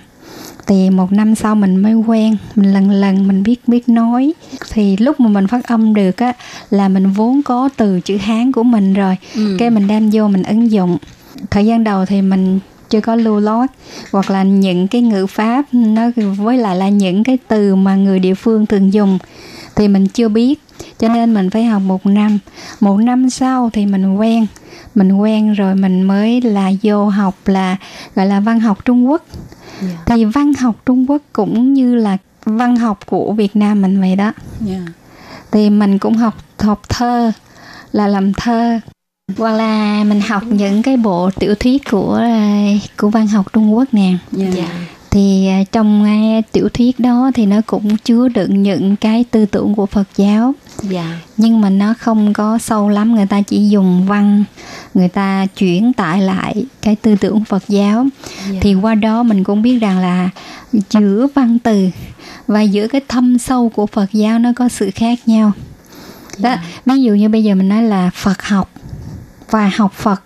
[0.67, 2.37] Thì một năm sau mình mới quen.
[2.55, 4.33] Mình lần lần mình biết biết nói.
[4.71, 6.33] Thì lúc mà mình phát âm được á
[6.69, 9.17] là mình vốn có từ chữ hán của mình rồi.
[9.59, 10.97] Cái mình đem vô mình ứng dụng.
[11.51, 12.59] Thời gian đầu thì mình
[12.89, 13.69] chưa có lưu lót
[14.11, 18.19] hoặc là những cái ngữ pháp nó với lại là những cái từ mà người
[18.19, 19.19] địa phương thường dùng
[19.75, 20.59] thì mình chưa biết.
[20.99, 22.39] Cho nên mình phải học một năm.
[22.79, 24.47] Một năm sau thì mình quen.
[24.95, 27.77] Mình quen rồi mình mới là vô học là
[28.15, 29.25] gọi là văn học trung quốc.
[30.05, 34.15] Thì văn học trung quốc cũng như là văn học của việt nam mình vậy
[34.15, 34.33] đó.
[34.61, 34.79] Dạ.
[35.51, 37.31] thì mình cũng học học thơ
[37.91, 38.79] là làm thơ
[39.35, 42.21] hoặc là mình học những cái bộ tiểu thuyết của
[42.97, 44.67] của văn học Trung Quốc nè Dạ.
[45.11, 46.05] thì à, trong
[46.51, 50.53] tiểu thuyết đó thì nó cũng chứa đựng những cái tư tưởng của Phật giáo
[50.81, 51.19] Dạ.
[51.37, 54.43] nhưng mà nó không có sâu lắm người ta chỉ dùng văn
[54.93, 58.05] người ta chuyển tải lại cái tư tưởng Phật giáo
[58.51, 58.59] Dạ.
[58.61, 60.29] thì qua đó mình cũng biết rằng là
[60.89, 61.87] giữa văn từ
[62.47, 65.51] và giữa cái thâm sâu của Phật giáo nó có sự khác nhau
[66.39, 66.55] đó
[66.85, 68.69] ví dụ như bây giờ mình nói là Phật học
[69.49, 70.23] và học Phật.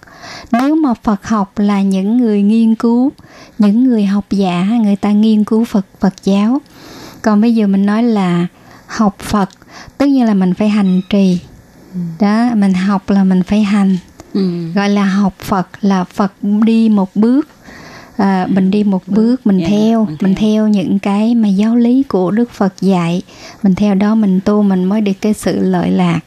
[0.52, 3.12] Nếu mà Phật học là những người nghiên cứu
[3.58, 6.62] những người học giả người ta nghiên cứu Phật Phật giáo.
[7.22, 8.48] Còn bây giờ mình nói là
[8.88, 9.50] học Phật
[9.98, 11.40] tất nhiên là mình phải hành trì.
[12.20, 13.98] Đó mình học là mình phải hành.
[14.34, 14.72] Ừ.
[14.76, 17.48] gọi là học Phật là Phật đi một bước.
[18.18, 21.76] À, mình đi một bước mình Dạ, theo mình mình theo những cái mà giáo
[21.76, 23.22] lý của Đức Phật dạy.
[23.64, 26.20] Mình theo đó mình tu mình mới được cái sự lợi lạc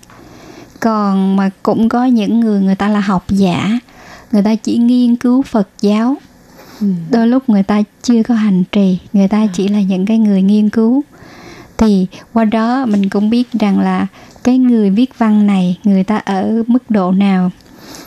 [0.84, 3.78] còn mà cũng có những người người ta là học giả.
[4.32, 6.16] Người ta chỉ nghiên cứu Phật giáo.
[7.10, 8.98] Đôi lúc người ta chưa có hành trì.
[9.12, 11.04] Người ta chỉ là những cái người nghiên cứu.
[11.78, 14.06] Thì qua đó mình cũng biết rằng là
[14.44, 17.50] cái người viết văn này người ta ở mức độ nào.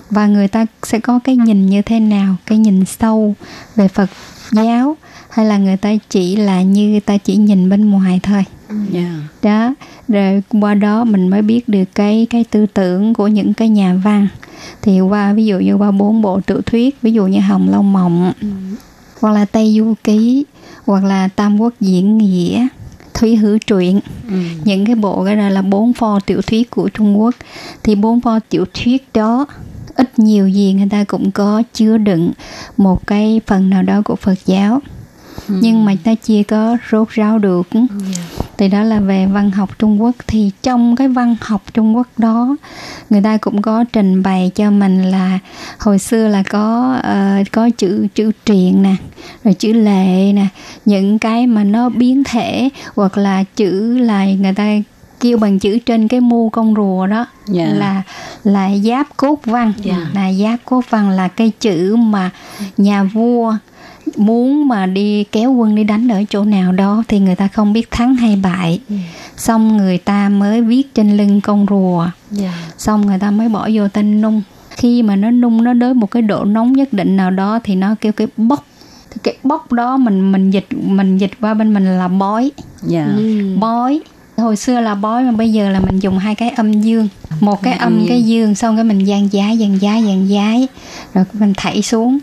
[0.09, 3.35] Và người ta sẽ có cái nhìn như thế nào cái nhìn sâu
[3.75, 4.09] về phật
[4.51, 4.97] giáo
[5.37, 8.43] hay là người ta chỉ là như người ta chỉ nhìn bên ngoài thôi?
[8.91, 9.13] Dạ.
[9.41, 9.73] đó
[10.07, 13.93] rồi qua đó mình mới biết được cái cái tư tưởng của những cái nhà
[14.03, 14.27] văn.
[14.81, 17.83] Thì qua ví dụ như qua bốn bộ tiểu thuyết ví dụ như hồng lâu
[17.83, 18.33] mộng
[19.21, 20.45] hoặc là tây du ký
[20.85, 22.67] hoặc là tam quốc diễn nghĩa
[23.13, 23.99] thúy hữu truyện.
[24.29, 24.35] Ừ.
[24.63, 27.35] những cái bộ cái đó là bốn pho tiểu thuyết của Trung Quốc.
[27.83, 29.45] Thì bốn pho tiểu thuyết đó
[29.95, 32.31] ít nhiều gì người ta cũng có chứa đựng
[32.77, 34.81] một cái phần nào đó của Phật giáo
[35.47, 37.67] nhưng mà ta chưa có rốt ráo được.
[38.57, 40.15] Thì đó là về văn học Trung Quốc.
[40.27, 42.55] Thì trong cái văn học Trung Quốc đó
[43.09, 45.39] người ta cũng có trình bày cho mình là
[45.79, 48.95] hồi xưa là có uh, có chữ chữ truyện nè
[49.43, 50.47] rồi chữ lệ nè.
[50.85, 54.67] Những cái mà nó biến thể hoặc là chữ là người ta
[55.19, 57.65] kêu bằng chữ trên cái mu con rùa đó Dạ.
[57.65, 58.01] là
[58.43, 59.73] là giáp cốt văn.
[59.83, 59.97] Dạ.
[60.13, 62.29] là giáp cốt văn là cái chữ mà
[62.77, 63.53] nhà vua
[64.17, 67.73] muốn mà đi kéo quân đi đánh ở chỗ nào đó thì người ta không
[67.73, 68.79] biết thắng hay bại.
[69.37, 72.09] Xong người ta mới viết trên lưng con rùa.
[72.31, 72.53] Dạ.
[72.77, 74.41] xong người ta mới bỏ vô tên nung.
[74.69, 77.75] Khi mà nó nung nó đến một cái độ nóng nhất định nào đó thì
[77.75, 78.65] nó kêu cái bốc.
[79.11, 82.51] Thì cái bốc đó mình mình dịch mình dịch qua bên mình là bói.
[82.83, 83.07] Dạ.
[83.17, 83.55] Ừ.
[83.59, 84.01] bói.
[84.37, 87.07] Hồi xưa là bói mà bây giờ là mình dùng hai cái âm dương.
[87.39, 90.67] Một cái âm cái dương xong cái mình gian giá gian giá gian giái
[91.13, 92.19] rồi mình thảy xuống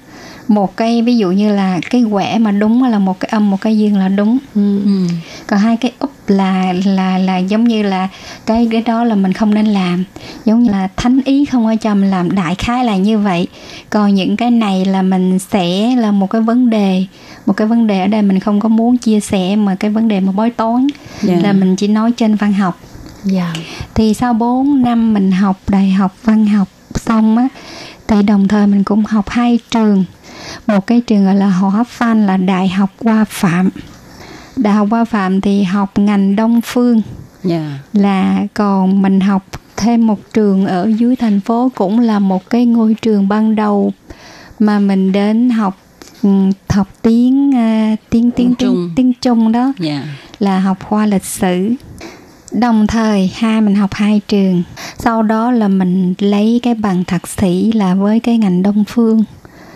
[0.49, 3.61] một cái ví dụ như là cái quẻ mà đúng là một cái âm một
[3.61, 4.81] cái dương là đúng Ừ.
[4.85, 5.07] Ừ.
[5.47, 8.09] còn hai cái úp là là là giống như là
[8.47, 10.05] cái cái đó là mình không nên làm
[10.45, 13.47] giống như là thánh ý không cho mình làm đại khái là như vậy
[13.91, 17.05] còn những cái này là mình sẽ là một cái vấn đề
[17.47, 20.09] một cái vấn đề ở đây mình không có muốn chia sẻ mà cái vấn
[20.09, 20.87] đề mà bói toán
[21.23, 21.35] Dạ.
[21.43, 22.79] là mình chỉ nói trên văn học
[23.25, 23.53] Dạ.
[23.95, 27.49] thì sau 4 năm mình học đại học văn học xong á
[28.09, 30.05] thì đồng thời mình cũng học hai trường
[30.67, 33.71] một cái trường gọi là hỏa phan là đại học hoa phạm
[34.57, 37.03] đại học hoa phạm thì học ngành đông phương
[37.45, 37.79] Dạ.
[37.93, 39.45] là còn mình học
[39.77, 43.93] thêm một trường ở dưới thành phố cũng là một cái ngôi trường ban đầu
[44.59, 45.79] mà mình đến học
[46.23, 46.29] ừ,
[46.69, 48.75] học tiếng à, tiếng tiếng Trung.
[48.75, 50.05] tiếng tiếng Trung đó Dạ.
[50.39, 51.73] là học khoa lịch sử
[52.53, 54.63] đồng thời hai mình học hai trường
[54.99, 59.25] sau đó là mình lấy cái bằng thạc sĩ là với cái ngành đông phương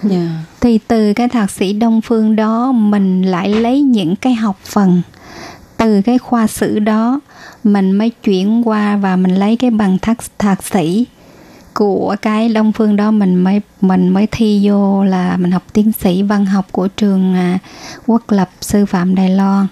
[0.02, 0.28] Dạ
[0.60, 5.02] thì từ cái thạc sĩ đông phương đó mình lại lấy những cái học phần.
[5.76, 7.20] Từ cái khoa sử đó
[7.64, 11.06] mình mới chuyển qua và mình lấy cái bằng thạc thạc sĩ
[11.74, 13.10] của cái đông phương đó.
[13.10, 17.34] Mình mới mình mới thi vô là mình học tiến sĩ văn học của trường
[17.34, 17.58] à,
[18.06, 19.66] quốc lập sư phạm đài loan.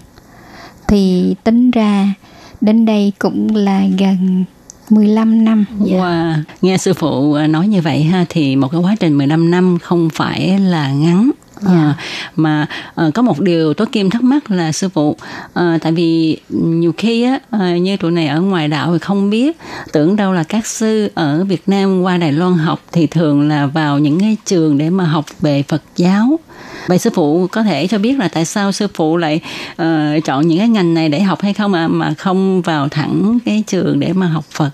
[0.88, 2.14] Thì tính ra
[2.60, 4.44] đến đây cũng là gần
[4.90, 6.34] 15 năm Wow.
[6.62, 9.78] Nghe sư phụ à, nói như vậy ha thì một cái quá trình 15 năm
[9.82, 11.30] không phải là ngắn.
[11.64, 11.94] À,
[12.36, 15.16] mà à, có một điều tôi kim thắc mắc là sư phụ
[15.54, 19.30] à, tại vì nhiều khi á à, như tụi này ở ngoài đạo thì không
[19.30, 19.56] biết
[19.92, 23.66] tưởng đâu là các sư ở Việt Nam qua Đài Loan học thì thường là
[23.66, 26.38] vào những cái trường để mà học về Phật giáo.
[26.86, 29.40] Vậy sư phụ có thể cho biết là tại sao sư phụ lại
[29.76, 33.38] ờ, chọn những cái ngành này để học hay không mà mà không vào thẳng
[33.44, 34.70] cái trường để mà học Phật?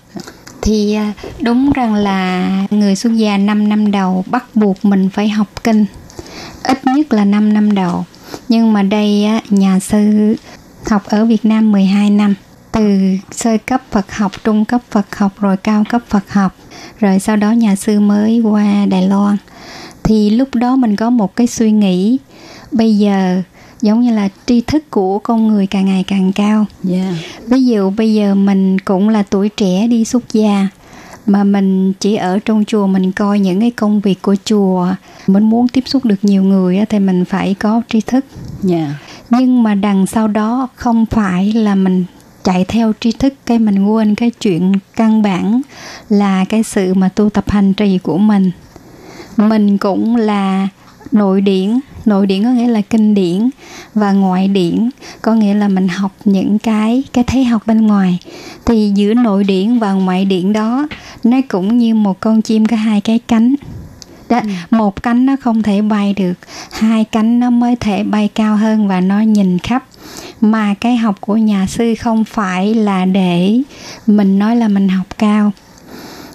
[0.61, 0.97] Thì
[1.41, 5.85] đúng rằng là người xuất gia 5 năm đầu bắt buộc mình phải học kinh
[6.63, 8.05] ít nhất là 5 năm đầu.
[8.49, 10.35] Nhưng mà đây á, nhà sư
[10.85, 12.35] học ở Việt Nam 12 năm.
[12.71, 12.99] Từ
[13.31, 16.55] sơ cấp Phật học, trung cấp Phật học rồi cao cấp Phật học.
[16.99, 19.37] Rồi sau đó nhà sư mới qua Đài Loan.
[20.03, 22.17] Thì lúc đó mình có một cái suy nghĩ.
[22.71, 23.41] Bây giờ
[23.81, 26.65] giống như là tri thức của con người càng ngày càng cao.
[26.89, 27.15] Yeah.
[27.47, 30.67] ví dụ bây giờ mình cũng là tuổi trẻ đi xuất gia
[31.25, 34.87] mà mình chỉ ở trong chùa mình coi những cái công việc của chùa.
[35.27, 38.25] Mình muốn tiếp xúc được nhiều người thì mình phải có tri thức.
[38.69, 38.89] Yeah.
[39.29, 42.05] nhưng mà đằng sau đó không phải là mình
[42.43, 45.61] chạy theo tri thức cái mình quên cái chuyện căn bản
[46.09, 48.51] là cái sự mà tu tập hành trì của mình.
[49.37, 50.67] Mình cũng là
[51.11, 51.79] nội điển.
[52.05, 53.49] Nội điển có nghĩa là kinh điển
[53.93, 54.89] và ngoại điển.
[55.21, 58.19] Có nghĩa là mình học những cái cái thế học bên ngoài.
[58.65, 60.87] Thì giữa nội điển và ngoại điển đó
[61.23, 63.55] nó cũng như một con chim có hai cái cánh.
[64.29, 66.33] Đó, một cánh nó không thể bay được
[66.71, 69.85] hai cánh nó mới thể bay cao hơn và nó nhìn khắp.
[70.41, 73.61] Mà cái học của nhà sư không phải là để
[74.07, 75.51] mình nói là mình học cao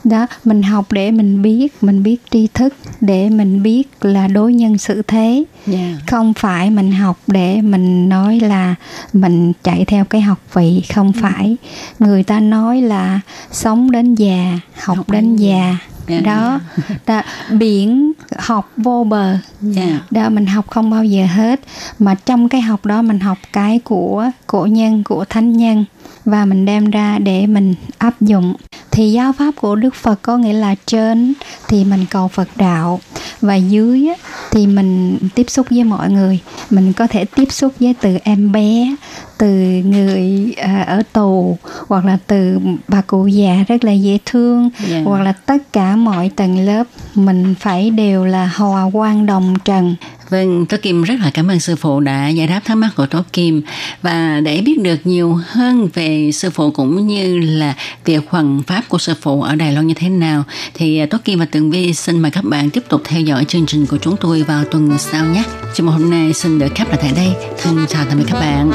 [0.04, 4.54] đó mình học để mình biết mình biết tri thức để mình biết là đối
[4.54, 5.44] nhân xử thế.
[5.66, 5.80] Yeah.
[6.06, 8.74] không phải mình học để mình nói là
[9.12, 11.56] mình chạy theo cái học vị không phải.
[11.98, 13.20] Người ta nói là
[13.52, 15.76] sống đến già học, Học đến già
[16.08, 16.20] già.
[16.20, 16.60] đó,
[17.06, 19.36] đó biển học vô bờ.
[19.76, 20.12] Yeah.
[20.12, 21.60] đó mình học không bao giờ hết.
[21.98, 25.84] Mà trong cái học đó mình học cái của cổ nhân của thánh nhân.
[26.24, 28.54] Và mình đem ra để mình áp dụng.
[28.90, 31.34] Thì giáo pháp của đức phật có nghĩa là trên
[31.68, 33.00] thì mình cầu phật đạo.
[33.40, 34.08] Và dưới
[34.50, 36.38] thì mình tiếp xúc với mọi người.
[36.70, 38.96] Mình có thể tiếp xúc với từ em bé
[39.38, 39.48] từ
[39.84, 41.56] người à, ở tù
[41.88, 42.58] hoặc là từ
[42.88, 45.02] bà cụ già rất là dễ thương Dạ.
[45.04, 46.84] hoặc là tất cả mọi tầng lớp
[47.14, 49.96] mình phải đều là hòa quan đồng trần
[50.30, 53.06] Vâng, Tố Kim rất là cảm ơn sư phụ đã giải đáp thắc mắc của
[53.06, 53.62] Tố Kim
[54.02, 57.74] và để biết được nhiều hơn về sư phụ cũng như là
[58.04, 61.18] việc hoàn pháp của sư phụ ở Đài Loan như thế nào thì à, Tố
[61.24, 63.98] Kim và Tường Vi xin mời các bạn tiếp tục theo dõi chương trình của
[63.98, 65.42] chúng tôi vào tuần sau nhé.
[65.74, 67.28] Chương mục hôm nay xin được khép lại tại đây.
[67.62, 68.72] Thân chào tạm biệt các bạn.